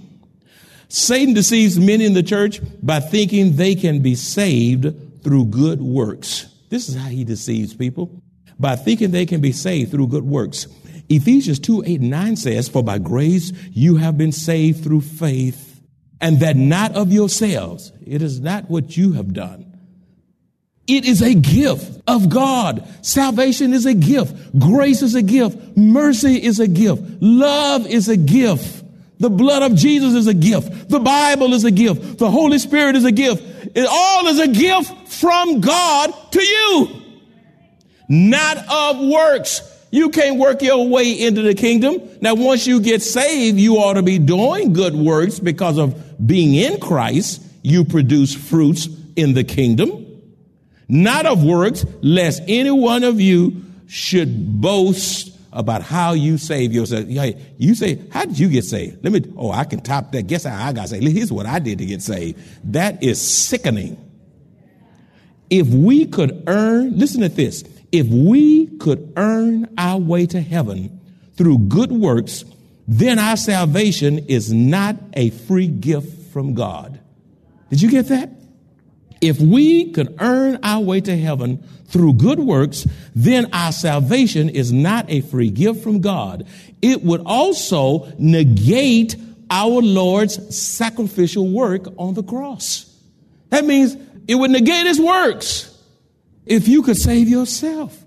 Satan 0.88 1.34
deceives 1.34 1.78
many 1.78 2.04
in 2.04 2.14
the 2.14 2.22
church 2.22 2.60
by 2.82 3.00
thinking 3.00 3.56
they 3.56 3.74
can 3.74 4.00
be 4.00 4.14
saved 4.14 5.22
through 5.22 5.46
good 5.46 5.82
works. 5.82 6.46
This 6.70 6.88
is 6.88 6.94
how 6.94 7.08
he 7.08 7.24
deceives 7.24 7.74
people 7.74 8.22
by 8.58 8.76
thinking 8.76 9.10
they 9.10 9.26
can 9.26 9.40
be 9.40 9.52
saved 9.52 9.90
through 9.90 10.08
good 10.08 10.24
works. 10.24 10.66
Ephesians 11.08 11.58
2 11.58 11.84
8 11.86 12.00
and 12.00 12.10
9 12.10 12.36
says, 12.36 12.68
For 12.68 12.82
by 12.82 12.98
grace 12.98 13.52
you 13.70 13.96
have 13.96 14.18
been 14.18 14.32
saved 14.32 14.82
through 14.82 15.00
faith, 15.02 15.80
and 16.20 16.40
that 16.40 16.56
not 16.56 16.94
of 16.94 17.12
yourselves. 17.12 17.92
It 18.06 18.22
is 18.22 18.40
not 18.40 18.68
what 18.70 18.96
you 18.96 19.12
have 19.12 19.32
done. 19.32 19.67
It 20.88 21.04
is 21.04 21.20
a 21.20 21.34
gift 21.34 22.00
of 22.06 22.30
God. 22.30 22.88
Salvation 23.02 23.74
is 23.74 23.84
a 23.84 23.92
gift. 23.92 24.58
Grace 24.58 25.02
is 25.02 25.14
a 25.14 25.22
gift. 25.22 25.76
Mercy 25.76 26.42
is 26.42 26.58
a 26.60 26.66
gift. 26.66 27.02
Love 27.20 27.86
is 27.86 28.08
a 28.08 28.16
gift. 28.16 28.84
The 29.20 29.28
blood 29.28 29.62
of 29.70 29.76
Jesus 29.76 30.14
is 30.14 30.26
a 30.26 30.34
gift. 30.34 30.88
The 30.88 30.98
Bible 30.98 31.52
is 31.52 31.64
a 31.64 31.70
gift. 31.70 32.18
The 32.18 32.30
Holy 32.30 32.58
Spirit 32.58 32.96
is 32.96 33.04
a 33.04 33.12
gift. 33.12 33.42
It 33.76 33.86
all 33.86 34.26
is 34.28 34.38
a 34.38 34.48
gift 34.48 35.08
from 35.08 35.60
God 35.60 36.14
to 36.32 36.42
you. 36.42 36.88
Not 38.08 38.56
of 38.56 39.06
works. 39.06 39.60
You 39.90 40.08
can't 40.08 40.38
work 40.38 40.62
your 40.62 40.88
way 40.88 41.12
into 41.12 41.42
the 41.42 41.54
kingdom. 41.54 42.00
Now, 42.22 42.34
once 42.34 42.66
you 42.66 42.80
get 42.80 43.02
saved, 43.02 43.58
you 43.58 43.76
ought 43.76 43.94
to 43.94 44.02
be 44.02 44.18
doing 44.18 44.72
good 44.72 44.94
works 44.94 45.38
because 45.38 45.76
of 45.76 46.26
being 46.26 46.54
in 46.54 46.80
Christ. 46.80 47.42
You 47.62 47.84
produce 47.84 48.34
fruits 48.34 48.88
in 49.16 49.34
the 49.34 49.44
kingdom. 49.44 50.06
Not 50.88 51.26
of 51.26 51.44
works, 51.44 51.84
lest 52.00 52.42
any 52.48 52.70
one 52.70 53.04
of 53.04 53.20
you 53.20 53.62
should 53.86 54.60
boast 54.60 55.36
about 55.52 55.82
how 55.82 56.12
you 56.12 56.38
save 56.38 56.72
yourself. 56.72 57.06
You 57.08 57.74
say, 57.74 58.02
how 58.10 58.24
did 58.24 58.38
you 58.38 58.48
get 58.48 58.64
saved? 58.64 59.02
Let 59.02 59.12
me, 59.12 59.32
oh, 59.36 59.50
I 59.50 59.64
can 59.64 59.80
top 59.80 60.12
that. 60.12 60.26
Guess 60.26 60.44
how 60.44 60.66
I 60.66 60.72
got 60.72 60.88
saved. 60.88 61.04
Here's 61.04 61.32
what 61.32 61.46
I 61.46 61.58
did 61.58 61.78
to 61.78 61.86
get 61.86 62.02
saved. 62.02 62.38
That 62.72 63.02
is 63.02 63.20
sickening. 63.20 63.96
If 65.50 65.68
we 65.68 66.06
could 66.06 66.44
earn, 66.46 66.98
listen 66.98 67.22
to 67.22 67.28
this, 67.28 67.64
if 67.90 68.06
we 68.06 68.66
could 68.78 69.12
earn 69.16 69.72
our 69.78 69.98
way 69.98 70.26
to 70.26 70.40
heaven 70.40 71.00
through 71.36 71.58
good 71.58 71.90
works, 71.90 72.44
then 72.86 73.18
our 73.18 73.36
salvation 73.36 74.18
is 74.28 74.52
not 74.52 74.96
a 75.14 75.30
free 75.30 75.68
gift 75.68 76.32
from 76.32 76.54
God. 76.54 77.00
Did 77.70 77.80
you 77.82 77.90
get 77.90 78.08
that? 78.08 78.30
If 79.20 79.40
we 79.40 79.90
could 79.92 80.16
earn 80.20 80.60
our 80.62 80.80
way 80.80 81.00
to 81.00 81.16
heaven 81.16 81.58
through 81.86 82.14
good 82.14 82.38
works, 82.38 82.86
then 83.14 83.48
our 83.52 83.72
salvation 83.72 84.48
is 84.48 84.72
not 84.72 85.06
a 85.08 85.22
free 85.22 85.50
gift 85.50 85.82
from 85.82 86.00
God. 86.00 86.46
It 86.82 87.02
would 87.02 87.22
also 87.24 88.12
negate 88.18 89.16
our 89.50 89.80
Lord's 89.80 90.56
sacrificial 90.56 91.48
work 91.48 91.86
on 91.96 92.14
the 92.14 92.22
cross. 92.22 92.84
That 93.50 93.64
means 93.64 93.96
it 94.28 94.34
would 94.34 94.50
negate 94.50 94.86
his 94.86 95.00
works 95.00 95.74
if 96.46 96.68
you 96.68 96.82
could 96.82 96.96
save 96.96 97.28
yourself. 97.28 97.98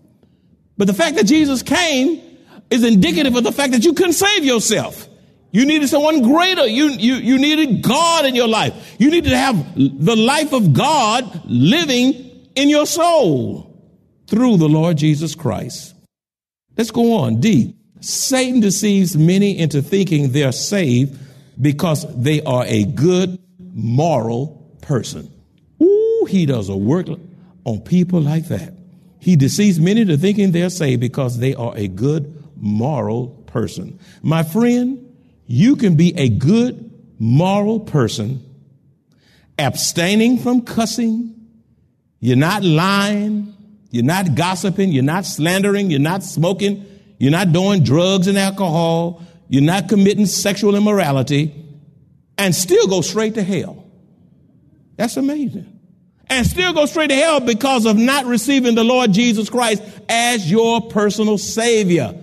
But 0.78 0.88
the 0.88 0.93
fact 0.93 1.15
that 1.17 1.26
Jesus 1.26 1.62
came 1.63 2.21
is 2.69 2.84
indicative 2.84 3.36
of 3.36 3.43
the 3.43 3.52
fact 3.52 3.74
that 3.74 3.84
you 3.84 3.93
couldn't 3.93 4.13
save 4.13 4.45
yourself. 4.45 5.08
You 5.52 5.66
needed 5.66 5.90
someone 5.90 6.22
greater. 6.22 6.66
You, 6.66 6.90
you, 6.90 7.16
you 7.16 7.38
needed 7.38 7.82
God 7.82 8.26
in 8.26 8.36
your 8.36 8.48
life. 8.48 8.96
You 8.98 9.12
needed 9.12 9.32
to 9.32 9.38
have 9.38 9.76
the 9.76 10.16
life 10.16 10.54
of 10.54 10.74
God 10.74 11.44
living 11.46 12.50
in 12.56 12.70
your 12.70 12.86
soul 12.86 13.68
through 14.28 14.58
the 14.58 14.70
Lord 14.70 14.98
Jesus 14.98 15.36
Christ. 15.36 15.94
Let's 16.78 16.92
go 16.92 17.20
on. 17.20 17.42
D. 17.42 17.76
Satan 18.00 18.62
deceives 18.62 19.16
many 19.16 19.58
into 19.60 19.82
thinking 19.82 20.32
they're 20.32 20.54
saved 20.54 21.20
because 21.62 22.06
they 22.16 22.42
are 22.44 22.66
a 22.66 22.86
good 22.86 23.38
moral 23.74 24.76
person. 24.82 25.32
Ooh, 25.82 26.28
he 26.30 26.46
does 26.46 26.70
a 26.70 26.78
work 26.78 27.08
on 27.66 27.82
people 27.82 28.22
like 28.22 28.48
that. 28.48 28.74
He 29.20 29.36
deceives 29.36 29.80
many 29.80 30.02
into 30.02 30.18
thinking 30.18 30.52
they're 30.52 30.70
saved 30.70 31.02
because 31.02 31.38
they 31.38 31.54
are 31.54 31.74
a 31.76 31.88
good 31.88 32.44
moral 32.56 33.28
person. 33.46 34.00
My 34.24 34.44
friend, 34.44 35.11
you 35.52 35.76
can 35.76 35.96
be 35.96 36.18
a 36.18 36.30
good 36.30 36.90
moral 37.20 37.82
person, 37.82 38.42
abstaining 39.60 40.38
from 40.40 40.62
cussing. 40.62 41.36
You're 42.20 42.38
not 42.38 42.64
lying. 42.64 43.54
You're 43.90 44.06
not 44.06 44.36
gossiping. 44.36 44.94
You're 44.94 45.04
not 45.04 45.26
slandering. 45.26 45.92
You're 45.92 46.00
not 46.00 46.24
smoking. 46.24 46.86
You're 47.20 47.32
not 47.32 47.52
doing 47.52 47.84
drugs 47.84 48.28
and 48.28 48.38
alcohol. 48.38 49.22
You're 49.50 49.62
not 49.62 49.90
committing 49.90 50.26
sexual 50.26 50.76
immorality 50.76 51.54
and 52.38 52.56
still 52.56 52.88
go 52.88 53.02
straight 53.02 53.36
to 53.36 53.44
hell. 53.44 53.84
That's 54.96 55.18
amazing. 55.18 55.80
And 56.30 56.48
still 56.48 56.72
go 56.72 56.86
straight 56.86 57.10
to 57.10 57.16
hell 57.16 57.42
because 57.42 57.86
of 57.86 57.98
not 57.98 58.26
receiving 58.26 58.76
the 58.76 58.86
Lord 58.86 59.12
Jesus 59.12 59.50
Christ 59.50 59.84
as 60.08 60.50
your 60.50 60.80
personal 60.90 61.38
savior. 61.38 62.16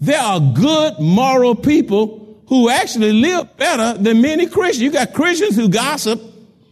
There 0.00 0.18
are 0.18 0.40
good 0.40 0.98
moral 0.98 1.54
people 1.54 2.23
who 2.48 2.68
actually 2.68 3.12
live 3.12 3.56
better 3.56 3.98
than 4.00 4.20
many 4.20 4.46
Christians. 4.46 4.82
You 4.82 4.90
got 4.90 5.14
Christians 5.14 5.56
who 5.56 5.68
gossip, 5.68 6.20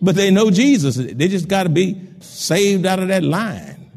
but 0.00 0.14
they 0.14 0.30
know 0.30 0.50
Jesus. 0.50 0.96
They 0.96 1.28
just 1.28 1.48
got 1.48 1.64
to 1.64 1.68
be 1.68 2.00
saved 2.20 2.86
out 2.86 2.98
of 2.98 3.08
that 3.08 3.22
line. 3.22 3.90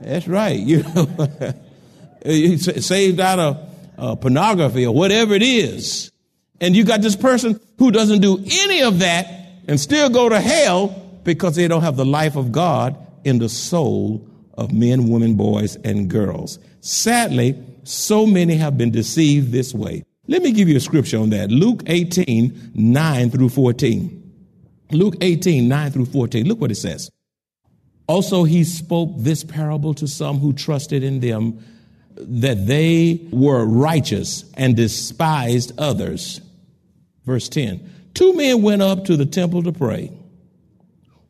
That's 0.00 0.28
right. 0.28 0.58
You 0.58 0.82
know, 0.82 1.06
saved 2.80 3.20
out 3.20 3.38
of 3.38 3.68
uh, 3.98 4.16
pornography 4.16 4.86
or 4.86 4.94
whatever 4.94 5.34
it 5.34 5.42
is. 5.42 6.10
And 6.60 6.74
you 6.74 6.84
got 6.84 7.02
this 7.02 7.16
person 7.16 7.60
who 7.78 7.90
doesn't 7.90 8.20
do 8.20 8.38
any 8.38 8.82
of 8.82 9.00
that 9.00 9.26
and 9.68 9.78
still 9.78 10.08
go 10.08 10.28
to 10.28 10.40
hell 10.40 10.88
because 11.24 11.56
they 11.56 11.68
don't 11.68 11.82
have 11.82 11.96
the 11.96 12.04
life 12.04 12.36
of 12.36 12.52
God 12.52 12.96
in 13.24 13.38
the 13.38 13.48
soul 13.48 14.26
of 14.54 14.72
men, 14.72 15.08
women, 15.08 15.34
boys, 15.34 15.76
and 15.76 16.08
girls. 16.08 16.58
Sadly, 16.80 17.62
so 17.84 18.26
many 18.26 18.54
have 18.54 18.78
been 18.78 18.90
deceived 18.90 19.52
this 19.52 19.74
way. 19.74 20.04
Let 20.28 20.42
me 20.42 20.52
give 20.52 20.68
you 20.68 20.76
a 20.76 20.80
scripture 20.80 21.18
on 21.18 21.30
that. 21.30 21.50
Luke 21.50 21.82
18, 21.86 22.72
9 22.74 23.30
through 23.30 23.48
14. 23.50 24.22
Luke 24.90 25.14
18, 25.20 25.68
9 25.68 25.90
through 25.90 26.06
14. 26.06 26.46
Look 26.46 26.60
what 26.60 26.70
it 26.70 26.76
says. 26.76 27.10
Also, 28.08 28.44
he 28.44 28.64
spoke 28.64 29.10
this 29.16 29.44
parable 29.44 29.94
to 29.94 30.06
some 30.06 30.38
who 30.38 30.52
trusted 30.52 31.02
in 31.02 31.20
them 31.20 31.58
that 32.16 32.66
they 32.66 33.20
were 33.30 33.64
righteous 33.64 34.44
and 34.54 34.76
despised 34.76 35.72
others. 35.78 36.40
Verse 37.24 37.48
10 37.48 37.90
Two 38.14 38.34
men 38.34 38.62
went 38.62 38.82
up 38.82 39.04
to 39.04 39.16
the 39.16 39.26
temple 39.26 39.62
to 39.64 39.72
pray, 39.72 40.10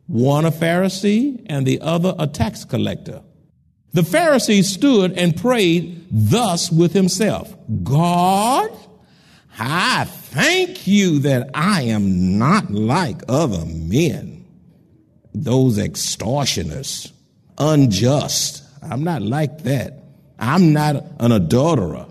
one 0.05 0.45
a 0.45 0.51
Pharisee 0.51 1.45
and 1.47 1.65
the 1.65 1.81
other 1.81 2.15
a 2.17 2.27
tax 2.27 2.63
collector. 2.63 3.21
The 3.93 4.03
Pharisee 4.03 4.63
stood 4.63 5.17
and 5.17 5.35
prayed 5.35 6.05
thus 6.11 6.71
with 6.71 6.93
himself 6.93 7.53
God, 7.83 8.69
I 9.59 10.05
thank 10.05 10.87
you 10.87 11.19
that 11.19 11.49
I 11.53 11.83
am 11.83 12.37
not 12.37 12.71
like 12.71 13.21
other 13.27 13.65
men, 13.65 14.45
those 15.33 15.79
extortioners, 15.79 17.11
unjust. 17.57 18.63
I'm 18.83 19.03
not 19.03 19.21
like 19.21 19.63
that. 19.63 20.03
I'm 20.39 20.73
not 20.73 21.03
an 21.19 21.31
adulterer. 21.31 22.05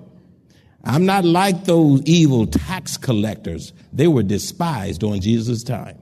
I'm 0.84 1.06
not 1.06 1.24
like 1.24 1.64
those 1.64 2.02
evil 2.02 2.46
tax 2.46 2.96
collectors. 2.96 3.72
They 3.92 4.08
were 4.08 4.22
despised 4.22 5.00
during 5.00 5.20
Jesus' 5.20 5.62
time. 5.62 6.00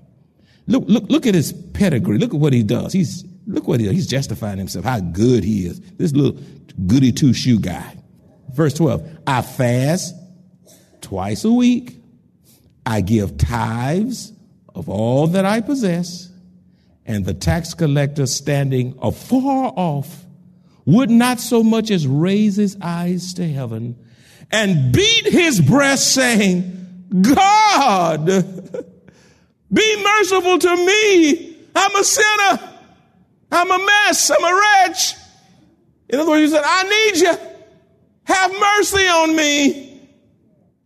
Look, 0.67 0.85
look, 0.87 1.05
look 1.11 1.27
at 1.27 1.35
his 1.35 1.53
pedigree. 1.53 2.19
Look 2.19 2.33
at 2.33 2.41
what 2.41 2.53
he 2.53 2.63
does. 2.63 2.93
He's 2.93 3.25
look 3.47 3.69
what 3.69 3.81
he 3.81 3.87
does. 3.87 3.95
He's 3.95 4.07
justifying 4.07 4.59
himself, 4.59 4.85
how 4.85 5.01
good 5.01 5.45
he 5.45 5.67
is. 5.67 5.81
This 5.99 6.13
little 6.13 6.41
goody 6.87 7.13
two 7.13 7.35
shoe 7.35 7.59
guy. 7.59 7.97
Verse 8.53 8.73
12. 8.75 9.07
I 9.27 9.43
fast 9.43 10.15
twice 11.05 11.45
a 11.45 11.53
week. 11.53 12.01
I 12.85 13.01
give 13.01 13.39
tithes 13.39 14.33
of 14.75 14.89
all 14.89 15.29
that 15.29 15.45
I 15.45 15.61
possess. 15.61 16.31
And 17.07 17.25
the 17.25 17.35
tax 17.35 17.75
collector 17.75 18.27
standing 18.27 18.99
afar 19.01 19.73
off 19.77 20.25
would 20.87 21.11
not 21.11 21.39
so 21.39 21.63
much 21.63 21.91
as 21.91 22.07
raise 22.07 22.57
his 22.57 22.77
eyes 22.81 23.35
to 23.35 23.47
heaven 23.47 23.97
and 24.51 24.93
beat 24.93 25.27
his 25.27 25.61
breast, 25.61 26.13
saying, 26.15 27.07
God, 27.21 28.27
be 29.73 30.03
merciful 30.03 30.59
to 30.59 30.77
me. 30.77 31.57
I'm 31.77 31.97
a 31.97 32.05
sinner. 32.05 32.71
I'm 33.51 33.71
a 33.71 33.87
mess. 33.87 34.31
I'm 34.31 34.45
a 34.45 34.61
wretch. 34.61 35.15
In 36.09 36.21
other 36.21 36.31
words, 36.31 36.43
he 36.43 36.49
said, 36.49 36.65
I 36.65 36.83
need 36.85 37.21
you. 37.21 37.39
Have 38.25 38.53
mercy 38.53 39.07
on 39.07 39.37
me. 39.37 39.94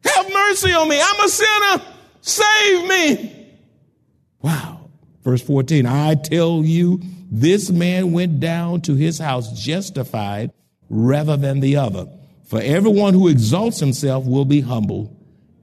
Have 0.04 0.32
mercy 0.32 0.72
on 0.72 0.88
me. 0.88 1.00
I'm 1.00 1.24
a 1.24 1.28
sinner. 1.28 1.82
Save 2.20 2.88
me. 2.88 3.46
Wow. 4.40 4.90
Verse 5.22 5.42
14 5.42 5.86
I 5.86 6.14
tell 6.14 6.64
you, 6.64 7.00
this 7.30 7.70
man 7.70 8.12
went 8.12 8.40
down 8.40 8.80
to 8.82 8.94
his 8.94 9.18
house 9.18 9.52
justified 9.60 10.52
rather 10.88 11.36
than 11.36 11.60
the 11.60 11.76
other. 11.76 12.06
For 12.44 12.60
everyone 12.62 13.12
who 13.12 13.28
exalts 13.28 13.78
himself 13.78 14.24
will 14.24 14.46
be 14.46 14.62
humbled, 14.62 15.14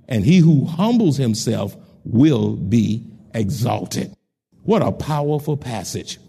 and 0.08 0.24
he 0.24 0.38
who 0.38 0.65
humbles 0.65 1.17
himself 1.17 1.76
will 2.04 2.56
be 2.56 3.04
exalted. 3.34 4.15
What 4.63 4.84
a 4.84 4.91
powerful 4.91 5.58
passage. 5.58 6.19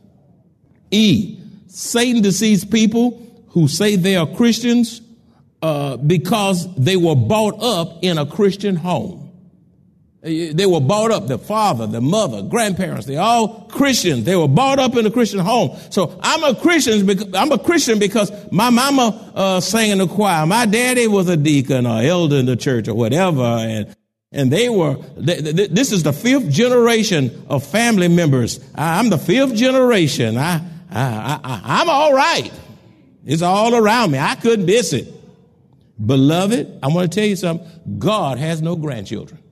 E. 0.90 1.38
Satan 1.66 2.22
deceives 2.22 2.64
people 2.64 3.22
who 3.48 3.68
say 3.68 3.96
they 3.96 4.16
are 4.16 4.26
Christians 4.26 5.02
uh, 5.62 5.96
because 5.96 6.74
they 6.76 6.96
were 6.96 7.16
brought 7.16 7.62
up 7.62 7.98
in 8.02 8.18
a 8.18 8.26
Christian 8.26 8.76
home. 8.76 9.22
They 10.22 10.66
were 10.66 10.80
brought 10.80 11.12
up, 11.12 11.28
the 11.28 11.38
father, 11.38 11.86
the 11.86 12.00
mother, 12.00 12.42
grandparents, 12.42 13.06
they 13.06 13.16
all 13.16 13.66
Christians. 13.68 14.24
They 14.24 14.34
were 14.34 14.48
brought 14.48 14.80
up 14.80 14.96
in 14.96 15.06
a 15.06 15.10
Christian 15.10 15.38
home. 15.38 15.78
So 15.90 16.18
I'm 16.20 16.42
a 16.42 16.58
Christian, 16.60 17.08
I'm 17.36 17.52
a 17.52 17.58
Christian 17.58 18.00
because 18.00 18.32
my 18.50 18.70
mama 18.70 19.32
uh, 19.36 19.60
sang 19.60 19.90
in 19.90 19.98
the 19.98 20.08
choir. 20.08 20.44
My 20.44 20.66
daddy 20.66 21.06
was 21.06 21.28
a 21.28 21.36
deacon 21.36 21.86
or 21.86 22.02
elder 22.02 22.36
in 22.36 22.46
the 22.46 22.56
church 22.56 22.88
or 22.88 22.94
whatever. 22.94 23.42
And, 23.42 23.94
and 24.32 24.50
they 24.50 24.68
were, 24.68 24.96
this 25.16 25.92
is 25.92 26.02
the 26.02 26.12
fifth 26.12 26.50
generation 26.50 27.46
of 27.48 27.64
family 27.64 28.08
members. 28.08 28.58
I'm 28.74 29.10
the 29.10 29.18
fifth 29.18 29.54
generation. 29.54 30.38
I, 30.38 30.56
I, 30.90 31.40
I, 31.44 31.60
I'm 31.64 31.88
all 31.88 32.12
right. 32.12 32.52
It's 33.24 33.42
all 33.42 33.76
around 33.76 34.10
me. 34.10 34.18
I 34.18 34.34
couldn't 34.34 34.66
miss 34.66 34.92
it. 34.92 35.15
Beloved, 36.04 36.78
I 36.82 36.88
want 36.88 37.10
to 37.10 37.20
tell 37.20 37.26
you 37.26 37.36
something. 37.36 37.66
God 37.98 38.38
has 38.38 38.60
no 38.60 38.76
grandchildren. 38.76 39.42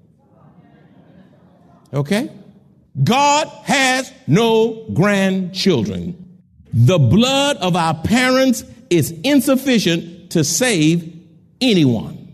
Okay? 1.92 2.30
God 3.02 3.48
has 3.64 4.12
no 4.26 4.86
grandchildren. 4.92 6.40
The 6.72 6.98
blood 6.98 7.56
of 7.58 7.76
our 7.76 7.94
parents 7.94 8.64
is 8.90 9.12
insufficient 9.22 10.30
to 10.32 10.44
save 10.44 11.12
anyone. 11.60 12.32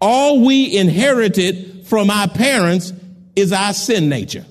All 0.00 0.44
we 0.44 0.76
inherited 0.76 1.86
from 1.86 2.10
our 2.10 2.28
parents 2.28 2.92
is 3.34 3.52
our 3.52 3.72
sin 3.72 4.08
nature. 4.08 4.44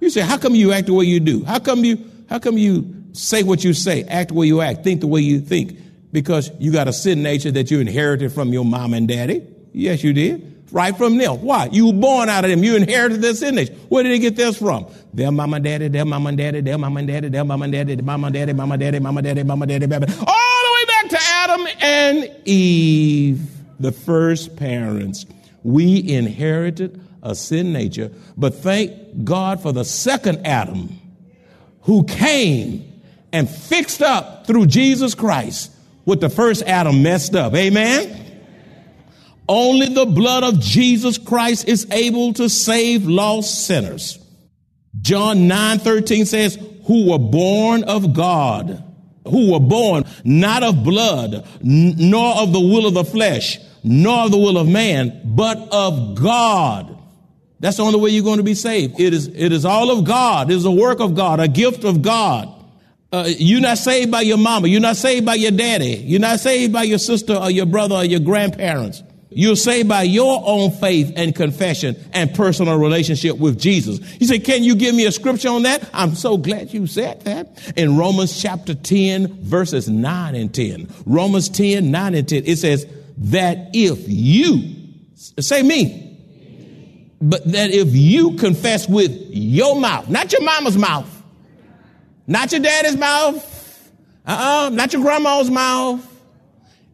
You 0.00 0.10
say, 0.10 0.22
how 0.22 0.38
come 0.38 0.54
you 0.54 0.72
act 0.72 0.86
the 0.86 0.94
way 0.94 1.04
you 1.04 1.20
do? 1.20 1.44
How 1.44 1.58
come 1.58 1.84
you, 1.84 2.10
how 2.28 2.38
come 2.38 2.58
you 2.58 3.04
say 3.12 3.42
what 3.42 3.62
you 3.64 3.72
say, 3.72 4.04
act 4.04 4.28
the 4.28 4.34
way 4.34 4.46
you 4.46 4.60
act, 4.60 4.84
think 4.84 5.00
the 5.00 5.06
way 5.06 5.20
you 5.20 5.40
think? 5.40 5.78
Because 6.12 6.50
you 6.58 6.72
got 6.72 6.88
a 6.88 6.92
sin 6.92 7.22
nature 7.22 7.50
that 7.52 7.70
you 7.70 7.80
inherited 7.80 8.32
from 8.32 8.52
your 8.52 8.64
mom 8.64 8.94
and 8.94 9.06
daddy. 9.06 9.46
Yes, 9.72 10.02
you 10.02 10.12
did 10.12 10.50
right 10.72 10.96
from 10.96 11.16
them. 11.18 11.42
Why? 11.42 11.68
You 11.70 11.88
were 11.88 11.92
born 11.92 12.28
out 12.28 12.44
of 12.44 12.50
them. 12.50 12.62
You 12.62 12.76
inherited 12.76 13.20
this 13.20 13.42
image. 13.42 13.70
Where 13.88 14.02
did 14.02 14.12
they 14.12 14.18
get 14.18 14.36
this 14.36 14.58
from? 14.58 14.86
Their 15.12 15.30
mama 15.32 15.56
and 15.56 15.64
daddy, 15.64 15.88
their 15.88 16.04
mama 16.04 16.28
and 16.30 16.38
daddy, 16.38 16.60
their 16.60 16.78
mama 16.78 17.00
and 17.00 17.08
daddy, 17.08 17.28
their 17.28 17.44
mama 17.44 17.64
and 17.64 17.72
daddy, 17.72 17.96
mama 17.96 18.26
and 18.26 18.34
daddy, 18.34 18.52
mama 18.52 18.78
daddy, 18.78 18.98
mama 18.98 19.22
daddy, 19.22 19.42
mama 19.42 19.66
daddy, 19.66 19.86
mama 19.86 20.06
daddy, 20.06 20.24
all 20.26 20.62
the 20.64 20.72
way 20.74 20.84
back 20.86 21.08
to 21.10 21.18
Adam 21.20 21.66
and 21.80 22.30
Eve, 22.44 23.40
the 23.78 23.92
first 23.92 24.56
parents. 24.56 25.26
We 25.62 26.08
inherited 26.08 27.02
a 27.22 27.34
sin 27.34 27.72
nature, 27.72 28.10
but 28.36 28.54
thank 28.54 29.24
God 29.24 29.60
for 29.60 29.72
the 29.72 29.84
second 29.84 30.46
Adam 30.46 30.98
who 31.82 32.04
came 32.04 33.02
and 33.32 33.48
fixed 33.48 34.02
up 34.02 34.46
through 34.46 34.66
Jesus 34.66 35.14
Christ 35.14 35.70
what 36.10 36.20
the 36.20 36.28
first 36.28 36.64
Adam 36.64 37.02
messed 37.02 37.36
up. 37.36 37.54
Amen? 37.54 38.26
Only 39.48 39.88
the 39.88 40.06
blood 40.06 40.42
of 40.42 40.60
Jesus 40.60 41.18
Christ 41.18 41.68
is 41.68 41.86
able 41.90 42.32
to 42.34 42.50
save 42.50 43.06
lost 43.06 43.66
sinners. 43.66 44.18
John 45.00 45.46
9 45.46 45.78
13 45.78 46.26
says, 46.26 46.58
Who 46.86 47.10
were 47.12 47.18
born 47.18 47.84
of 47.84 48.12
God, 48.12 48.82
who 49.24 49.52
were 49.52 49.60
born 49.60 50.04
not 50.24 50.64
of 50.64 50.82
blood, 50.82 51.46
nor 51.62 52.34
of 52.42 52.52
the 52.52 52.60
will 52.60 52.86
of 52.86 52.94
the 52.94 53.04
flesh, 53.04 53.58
nor 53.84 54.24
of 54.24 54.32
the 54.32 54.38
will 54.38 54.58
of 54.58 54.68
man, 54.68 55.22
but 55.24 55.58
of 55.72 56.16
God. 56.20 56.98
That's 57.60 57.76
the 57.76 57.84
only 57.84 58.00
way 58.00 58.10
you're 58.10 58.24
going 58.24 58.38
to 58.38 58.42
be 58.42 58.54
saved. 58.54 58.98
It 58.98 59.14
is, 59.14 59.28
it 59.28 59.52
is 59.52 59.64
all 59.64 59.96
of 59.96 60.04
God. 60.04 60.50
It 60.50 60.56
is 60.56 60.64
a 60.64 60.70
work 60.72 60.98
of 60.98 61.14
God, 61.14 61.38
a 61.38 61.46
gift 61.46 61.84
of 61.84 62.02
God. 62.02 62.59
Uh, 63.12 63.28
you're 63.28 63.60
not 63.60 63.76
saved 63.76 64.10
by 64.10 64.20
your 64.20 64.38
mama. 64.38 64.68
You're 64.68 64.80
not 64.80 64.96
saved 64.96 65.26
by 65.26 65.34
your 65.34 65.50
daddy. 65.50 65.96
You're 65.96 66.20
not 66.20 66.38
saved 66.38 66.72
by 66.72 66.84
your 66.84 66.98
sister 66.98 67.34
or 67.34 67.50
your 67.50 67.66
brother 67.66 67.96
or 67.96 68.04
your 68.04 68.20
grandparents. 68.20 69.02
You're 69.32 69.56
saved 69.56 69.88
by 69.88 70.02
your 70.02 70.42
own 70.44 70.72
faith 70.72 71.12
and 71.16 71.34
confession 71.34 71.96
and 72.12 72.34
personal 72.34 72.78
relationship 72.78 73.38
with 73.38 73.60
Jesus. 73.60 74.00
You 74.20 74.26
say, 74.26 74.40
Can 74.40 74.64
you 74.64 74.74
give 74.74 74.94
me 74.94 75.06
a 75.06 75.12
scripture 75.12 75.50
on 75.50 75.62
that? 75.62 75.88
I'm 75.92 76.14
so 76.14 76.36
glad 76.36 76.72
you 76.72 76.86
said 76.88 77.22
that. 77.22 77.72
In 77.76 77.96
Romans 77.96 78.40
chapter 78.40 78.74
10, 78.74 79.42
verses 79.42 79.88
9 79.88 80.34
and 80.34 80.52
10. 80.52 80.88
Romans 81.06 81.48
10, 81.48 81.90
9 81.90 82.14
and 82.14 82.28
10, 82.28 82.42
it 82.44 82.56
says 82.56 82.86
that 83.18 83.70
if 83.72 84.04
you, 84.08 84.74
say 85.38 85.62
me, 85.62 86.18
but 87.20 87.44
that 87.52 87.70
if 87.70 87.94
you 87.94 88.36
confess 88.36 88.88
with 88.88 89.12
your 89.30 89.78
mouth, 89.80 90.08
not 90.08 90.32
your 90.32 90.42
mama's 90.42 90.76
mouth, 90.76 91.19
not 92.30 92.52
your 92.52 92.60
daddy's 92.60 92.96
mouth, 92.96 93.90
uh-uh, 94.24 94.70
not 94.72 94.92
your 94.92 95.02
grandma's 95.02 95.50
mouth, 95.50 96.06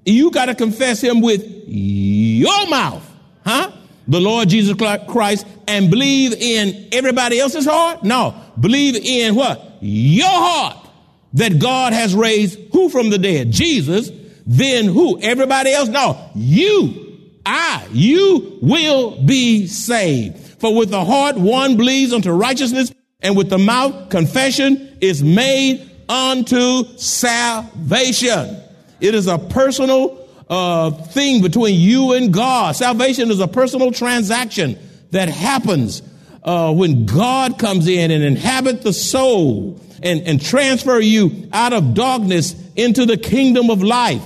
you 0.07 0.31
got 0.31 0.47
to 0.47 0.55
confess 0.55 1.03
him 1.03 1.21
with 1.21 1.45
your 1.67 2.67
mouth, 2.69 3.07
huh? 3.45 3.71
The 4.09 4.19
Lord 4.19 4.49
Jesus 4.49 4.75
Christ 5.09 5.47
and 5.69 5.91
believe 5.91 6.33
in 6.33 6.89
everybody 6.91 7.39
else's 7.39 7.67
heart? 7.67 8.03
No, 8.03 8.35
believe 8.59 8.97
in 8.97 9.35
what? 9.35 9.77
Your 9.83 10.27
heart 10.27 10.89
that 11.35 11.59
God 11.59 11.93
has 11.93 12.15
raised 12.15 12.59
who 12.73 12.89
from 12.89 13.11
the 13.11 13.19
dead? 13.19 13.51
Jesus. 13.51 14.11
Then 14.47 14.87
who? 14.87 15.21
Everybody 15.21 15.71
else? 15.71 15.91
No, 15.91 16.31
you, 16.35 17.19
I, 17.45 17.87
you 17.93 18.59
will 18.63 19.23
be 19.23 19.67
saved. 19.67 20.39
For 20.61 20.75
with 20.75 20.89
the 20.89 21.05
heart 21.05 21.37
one 21.37 21.77
believes 21.77 22.15
unto 22.15 22.31
righteousness 22.31 22.91
and 23.21 23.37
with 23.37 23.51
the 23.51 23.59
mouth 23.59 24.09
confession 24.09 24.86
is 25.01 25.23
made 25.23 25.91
unto 26.09 26.85
salvation. 26.97 28.63
It 29.01 29.15
is 29.15 29.27
a 29.27 29.39
personal 29.39 30.29
uh, 30.49 30.91
thing 30.91 31.43
between 31.43 31.79
you 31.79 32.13
and 32.13 32.33
God. 32.33 32.77
Salvation 32.77 33.31
is 33.31 33.41
a 33.41 33.49
personal 33.49 33.93
transaction 33.93 34.79
that 35.11 35.29
happens 35.29 36.03
uh, 36.43 36.73
when 36.73 37.07
God 37.07 37.59
comes 37.59 37.89
in 37.89 38.11
and 38.11 38.23
inhabit 38.23 38.83
the 38.83 38.93
soul 38.93 39.81
and, 40.03 40.21
and 40.23 40.41
transfer 40.41 41.01
you 41.01 41.49
out 41.53 41.73
of 41.73 41.95
darkness 41.95 42.55
into 42.77 43.07
the 43.07 43.17
kingdom 43.17 43.71
of 43.71 43.83
life, 43.83 44.23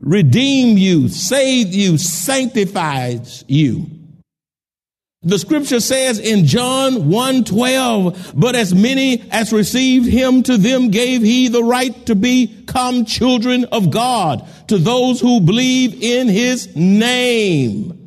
redeem 0.00 0.76
you, 0.76 1.08
save 1.08 1.72
you, 1.72 1.96
sanctifies 1.96 3.44
you. 3.48 3.86
The 5.24 5.38
scripture 5.38 5.80
says 5.80 6.18
in 6.18 6.44
John 6.44 7.08
1:12, 7.08 8.32
but 8.34 8.54
as 8.54 8.74
many 8.74 9.22
as 9.30 9.52
received 9.52 10.06
him 10.06 10.42
to 10.42 10.58
them 10.58 10.90
gave 10.90 11.22
he 11.22 11.48
the 11.48 11.64
right 11.64 12.04
to 12.06 12.14
become 12.14 13.06
children 13.06 13.64
of 13.66 13.90
God, 13.90 14.46
to 14.68 14.76
those 14.76 15.20
who 15.20 15.40
believe 15.40 16.02
in 16.02 16.28
his 16.28 16.76
name. 16.76 18.04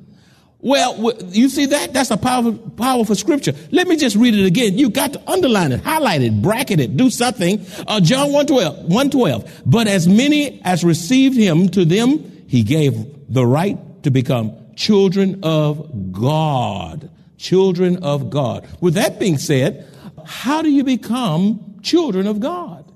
Well, 0.60 1.14
you 1.30 1.50
see 1.50 1.68
that? 1.68 1.94
That's 1.94 2.12
a 2.12 2.18
powerful, 2.18 2.54
powerful 2.72 3.16
scripture. 3.16 3.54
Let 3.72 3.88
me 3.88 3.96
just 3.96 4.16
read 4.16 4.36
it 4.36 4.46
again. 4.46 4.78
You 4.78 4.90
got 4.90 5.14
to 5.14 5.32
underline 5.32 5.72
it, 5.72 5.82
highlight 5.82 6.22
it, 6.22 6.42
bracket 6.42 6.80
it, 6.80 6.98
do 6.98 7.10
something. 7.10 7.66
Uh, 7.88 8.00
John 8.00 8.32
112, 8.34 8.80
112. 8.80 9.62
But 9.66 9.88
as 9.88 10.08
many 10.08 10.62
as 10.64 10.84
received 10.84 11.38
him, 11.38 11.70
to 11.70 11.86
them 11.86 12.44
he 12.48 12.64
gave 12.64 12.94
the 13.32 13.46
right 13.46 13.78
to 14.04 14.12
become 14.12 14.56
children 14.78 15.42
of 15.44 16.14
God. 16.14 17.10
Children 17.38 17.98
of 17.98 18.30
God. 18.30 18.66
With 18.80 18.94
that 18.94 19.20
being 19.20 19.38
said, 19.38 19.86
how 20.26 20.62
do 20.62 20.70
you 20.70 20.84
become 20.84 21.80
children 21.82 22.26
of 22.28 22.40
God? 22.40 22.90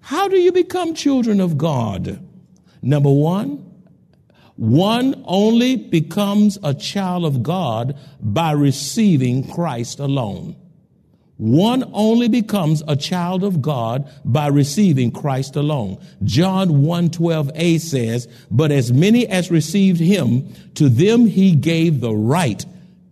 How 0.00 0.28
do 0.28 0.36
you 0.36 0.52
become 0.52 0.94
children 0.94 1.40
of 1.40 1.58
God? 1.58 2.24
Number 2.80 3.10
one, 3.10 3.64
one 4.54 5.22
only 5.26 5.76
becomes 5.76 6.58
a 6.62 6.72
child 6.72 7.24
of 7.24 7.42
God 7.42 7.98
by 8.20 8.52
receiving 8.52 9.50
Christ 9.50 9.98
alone. 9.98 10.56
One 11.38 11.84
only 11.92 12.28
becomes 12.28 12.82
a 12.88 12.96
child 12.96 13.44
of 13.44 13.60
God 13.60 14.08
by 14.24 14.46
receiving 14.46 15.10
Christ 15.10 15.54
alone. 15.54 15.98
John 16.24 16.82
1:12a 16.82 17.78
says, 17.78 18.26
"But 18.50 18.72
as 18.72 18.90
many 18.90 19.26
as 19.26 19.50
received 19.50 20.00
him, 20.00 20.44
to 20.74 20.88
them 20.88 21.26
he 21.26 21.52
gave 21.52 22.00
the 22.00 22.14
right 22.14 22.64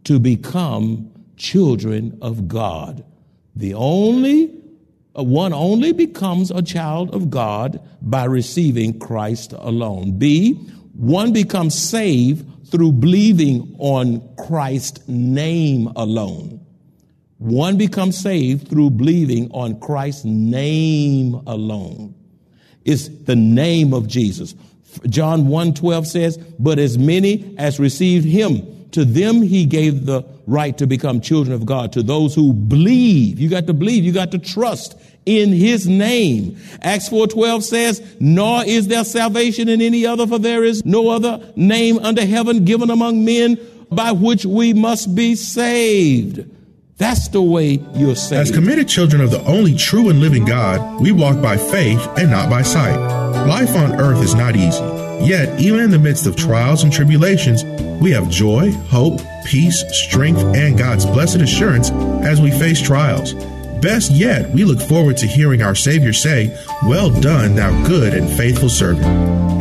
to 0.04 0.18
become 0.18 1.08
children 1.37 2.16
of 2.22 2.48
God." 2.48 3.04
The 3.54 3.74
only 3.74 4.50
uh, 5.16 5.22
one 5.22 5.52
only 5.52 5.92
becomes 5.92 6.50
a 6.50 6.62
child 6.62 7.14
of 7.14 7.30
God 7.30 7.78
by 8.02 8.24
receiving 8.24 8.98
Christ 8.98 9.54
alone. 9.56 10.12
B, 10.18 10.54
one 10.96 11.32
becomes 11.32 11.74
saved 11.74 12.44
through 12.66 12.92
believing 12.92 13.76
on 13.78 14.22
Christ's 14.37 15.06
name 15.06 15.88
alone. 15.94 16.63
One 17.44 17.76
becomes 17.76 18.16
saved 18.16 18.68
through 18.68 18.90
believing 18.90 19.50
on 19.50 19.78
Christ's 19.78 20.24
name 20.24 21.35
alone. 21.46 22.14
It's 22.87 23.09
the 23.09 23.37
name 23.37 23.92
of 23.92 24.09
Jesus. 24.09 24.54
John 25.11 25.48
1:12 25.48 26.07
says, 26.07 26.38
"But 26.59 26.78
as 26.78 26.96
many 26.96 27.44
as 27.59 27.78
received 27.78 28.24
him, 28.24 28.62
to 28.92 29.04
them 29.04 29.42
he 29.42 29.66
gave 29.66 30.07
the 30.07 30.24
right 30.46 30.78
to 30.78 30.87
become 30.87 31.20
children 31.20 31.54
of 31.54 31.66
God, 31.66 31.92
to 31.92 32.02
those 32.02 32.35
who 32.35 32.54
believe. 32.54 33.38
You 33.38 33.50
got 33.50 33.66
to 33.66 33.74
believe, 33.74 34.07
you 34.07 34.12
got 34.12 34.30
to 34.30 34.38
trust 34.38 34.94
in 35.26 35.52
his 35.52 35.87
name. 35.87 36.57
Acts 36.80 37.11
4:12 37.11 37.62
says, 37.62 38.00
"Nor 38.20 38.64
is 38.64 38.87
there 38.87 39.04
salvation 39.04 39.68
in 39.68 39.83
any 39.83 40.07
other 40.07 40.26
for 40.26 40.38
there 40.38 40.64
is 40.64 40.83
no 40.87 41.11
other 41.11 41.40
name 41.57 41.98
under 42.02 42.24
heaven 42.24 42.64
given 42.64 42.88
among 42.88 43.22
men 43.22 43.59
by 43.90 44.12
which 44.12 44.46
we 44.46 44.72
must 44.72 45.14
be 45.14 45.35
saved." 45.35 46.44
That's 46.96 47.28
the 47.28 47.42
way 47.42 47.83
you're 47.94 48.14
saved. 48.14 48.48
As 48.48 48.50
committed 48.52 48.88
children 48.88 49.20
of 49.20 49.30
the 49.30 49.42
only 49.44 49.74
true 49.74 50.11
and 50.11 50.20
living 50.20 50.44
God, 50.44 51.00
we 51.00 51.11
walk 51.11 51.42
by 51.42 51.57
faith 51.57 52.00
and 52.16 52.30
not 52.30 52.48
by 52.48 52.62
sight. 52.62 52.96
Life 53.48 53.74
on 53.76 54.00
earth 54.00 54.22
is 54.22 54.35
not 54.35 54.54
easy. 54.54 54.85
Yet, 55.26 55.61
even 55.61 55.80
in 55.80 55.90
the 55.90 55.98
midst 55.98 56.26
of 56.26 56.37
trials 56.37 56.85
and 56.85 56.92
tribulations, 56.92 57.64
we 58.00 58.12
have 58.12 58.30
joy, 58.30 58.70
hope, 58.88 59.20
peace, 59.44 59.85
strength, 59.90 60.40
and 60.54 60.78
God's 60.78 61.07
blessed 61.07 61.37
assurance 61.37 61.90
as 62.24 62.40
we 62.40 62.50
face 62.50 62.80
trials. 62.80 63.35
Best 63.80 64.12
yet, 64.12 64.50
we 64.50 64.64
look 64.64 64.80
forward 64.80 65.16
to 65.18 65.26
hearing 65.26 65.62
our 65.62 65.74
Savior 65.74 66.12
say, 66.12 66.57
Well 66.85 67.11
done, 67.20 67.54
thou 67.54 67.87
good 67.87 68.14
and 68.14 68.30
faithful 68.30 68.68
servant, 68.68 69.04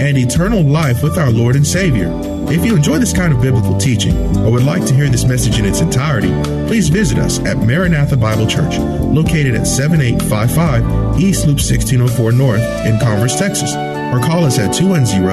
and 0.03 0.17
eternal 0.17 0.61
life 0.61 1.01
with 1.01 1.17
our 1.17 1.31
Lord 1.31 1.55
and 1.55 1.65
Savior. 1.65 2.11
If 2.51 2.65
you 2.65 2.75
enjoy 2.75 2.99
this 2.99 3.13
kind 3.13 3.31
of 3.31 3.41
biblical 3.41 3.77
teaching 3.77 4.13
or 4.39 4.51
would 4.51 4.63
like 4.63 4.85
to 4.87 4.93
hear 4.93 5.07
this 5.07 5.23
message 5.23 5.59
in 5.59 5.65
its 5.65 5.79
entirety, 5.79 6.27
please 6.67 6.89
visit 6.89 7.17
us 7.17 7.39
at 7.39 7.55
Maranatha 7.57 8.17
Bible 8.17 8.45
Church, 8.45 8.77
located 8.77 9.55
at 9.55 9.65
7855 9.65 11.21
East 11.21 11.47
Loop 11.47 11.55
1604 11.55 12.33
North 12.33 12.59
in 12.85 12.99
Converse, 12.99 13.39
Texas, 13.39 13.73
or 13.73 14.19
call 14.19 14.43
us 14.43 14.59
at 14.59 14.73
210 14.73 15.23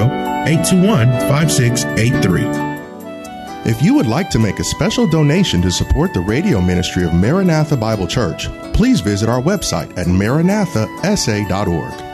821 0.47 1.09
5683. 1.29 2.45
If 3.69 3.83
you 3.83 3.95
would 3.95 4.07
like 4.07 4.31
to 4.31 4.39
make 4.39 4.61
a 4.61 4.65
special 4.65 5.11
donation 5.11 5.61
to 5.63 5.73
support 5.73 6.15
the 6.15 6.21
radio 6.21 6.61
ministry 6.61 7.05
of 7.05 7.13
Maranatha 7.13 7.77
Bible 7.77 8.07
Church, 8.07 8.47
please 8.73 9.01
visit 9.01 9.29
our 9.29 9.43
website 9.43 9.91
at 9.99 10.07
maranathasa.org. 10.07 12.10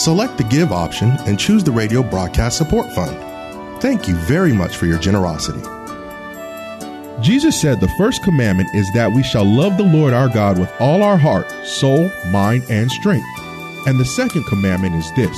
Select 0.00 0.38
the 0.38 0.44
Give 0.44 0.72
option 0.72 1.10
and 1.26 1.38
choose 1.38 1.62
the 1.62 1.72
Radio 1.72 2.02
Broadcast 2.02 2.56
Support 2.56 2.90
Fund. 2.92 3.82
Thank 3.82 4.08
you 4.08 4.14
very 4.14 4.54
much 4.54 4.74
for 4.74 4.86
your 4.86 4.98
generosity. 4.98 5.60
Jesus 7.20 7.60
said 7.60 7.80
the 7.80 7.94
first 7.98 8.22
commandment 8.22 8.74
is 8.74 8.90
that 8.94 9.12
we 9.12 9.22
shall 9.22 9.44
love 9.44 9.76
the 9.76 9.82
Lord 9.82 10.14
our 10.14 10.30
God 10.30 10.58
with 10.58 10.72
all 10.80 11.02
our 11.02 11.18
heart, 11.18 11.50
soul, 11.66 12.10
mind, 12.28 12.62
and 12.70 12.90
strength. 12.90 13.26
And 13.86 14.00
the 14.00 14.06
second 14.06 14.44
commandment 14.46 14.94
is 14.94 15.12
this 15.16 15.36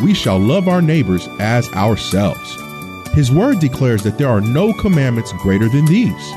we 0.00 0.14
shall 0.14 0.38
love 0.38 0.68
our 0.68 0.80
neighbors 0.80 1.26
as 1.40 1.68
ourselves. 1.72 2.56
His 3.12 3.32
word 3.32 3.58
declares 3.58 4.04
that 4.04 4.18
there 4.18 4.28
are 4.28 4.40
no 4.40 4.72
commandments 4.74 5.32
greater 5.32 5.68
than 5.68 5.84
these. 5.86 6.30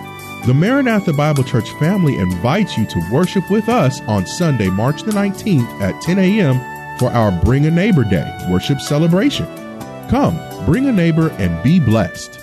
The 0.47 0.55
Maranatha 0.55 1.13
Bible 1.13 1.43
Church 1.43 1.69
family 1.73 2.17
invites 2.17 2.79
you 2.79 2.87
to 2.87 3.09
worship 3.11 3.47
with 3.51 3.69
us 3.69 4.01
on 4.07 4.25
Sunday, 4.25 4.71
March 4.71 5.03
the 5.03 5.11
19th 5.11 5.69
at 5.81 6.01
10 6.01 6.17
a.m. 6.17 6.78
for 6.99 7.09
our 7.11 7.31
Bring 7.31 7.65
a 7.65 7.71
Neighbor 7.71 8.03
Day 8.03 8.37
worship 8.49 8.81
celebration. 8.81 9.47
Come, 10.09 10.37
bring 10.65 10.87
a 10.87 10.91
neighbor 10.91 11.29
and 11.39 11.63
be 11.63 11.79
blessed. 11.79 12.39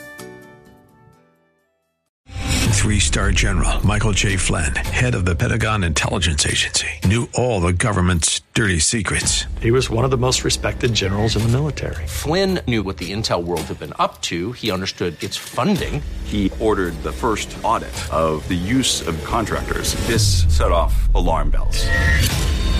Three 2.86 3.00
star 3.00 3.32
general 3.32 3.84
Michael 3.84 4.12
J. 4.12 4.36
Flynn, 4.36 4.74
head 4.76 5.16
of 5.16 5.24
the 5.24 5.34
Pentagon 5.34 5.82
Intelligence 5.82 6.46
Agency, 6.46 6.86
knew 7.04 7.28
all 7.34 7.60
the 7.60 7.72
government's 7.72 8.42
dirty 8.54 8.78
secrets. 8.78 9.46
He 9.60 9.72
was 9.72 9.90
one 9.90 10.04
of 10.04 10.12
the 10.12 10.16
most 10.16 10.44
respected 10.44 10.94
generals 10.94 11.34
in 11.34 11.42
the 11.42 11.48
military. 11.48 12.06
Flynn 12.06 12.60
knew 12.68 12.84
what 12.84 12.98
the 12.98 13.12
intel 13.12 13.42
world 13.42 13.62
had 13.62 13.80
been 13.80 13.92
up 13.98 14.22
to, 14.22 14.52
he 14.52 14.70
understood 14.70 15.20
its 15.22 15.36
funding. 15.36 16.00
He 16.24 16.52
ordered 16.60 16.94
the 17.02 17.10
first 17.10 17.56
audit 17.64 17.96
of 18.12 18.46
the 18.46 18.54
use 18.54 19.06
of 19.06 19.22
contractors. 19.24 19.94
This 20.06 20.44
set 20.56 20.70
off 20.70 21.12
alarm 21.14 21.50
bells. 21.50 21.88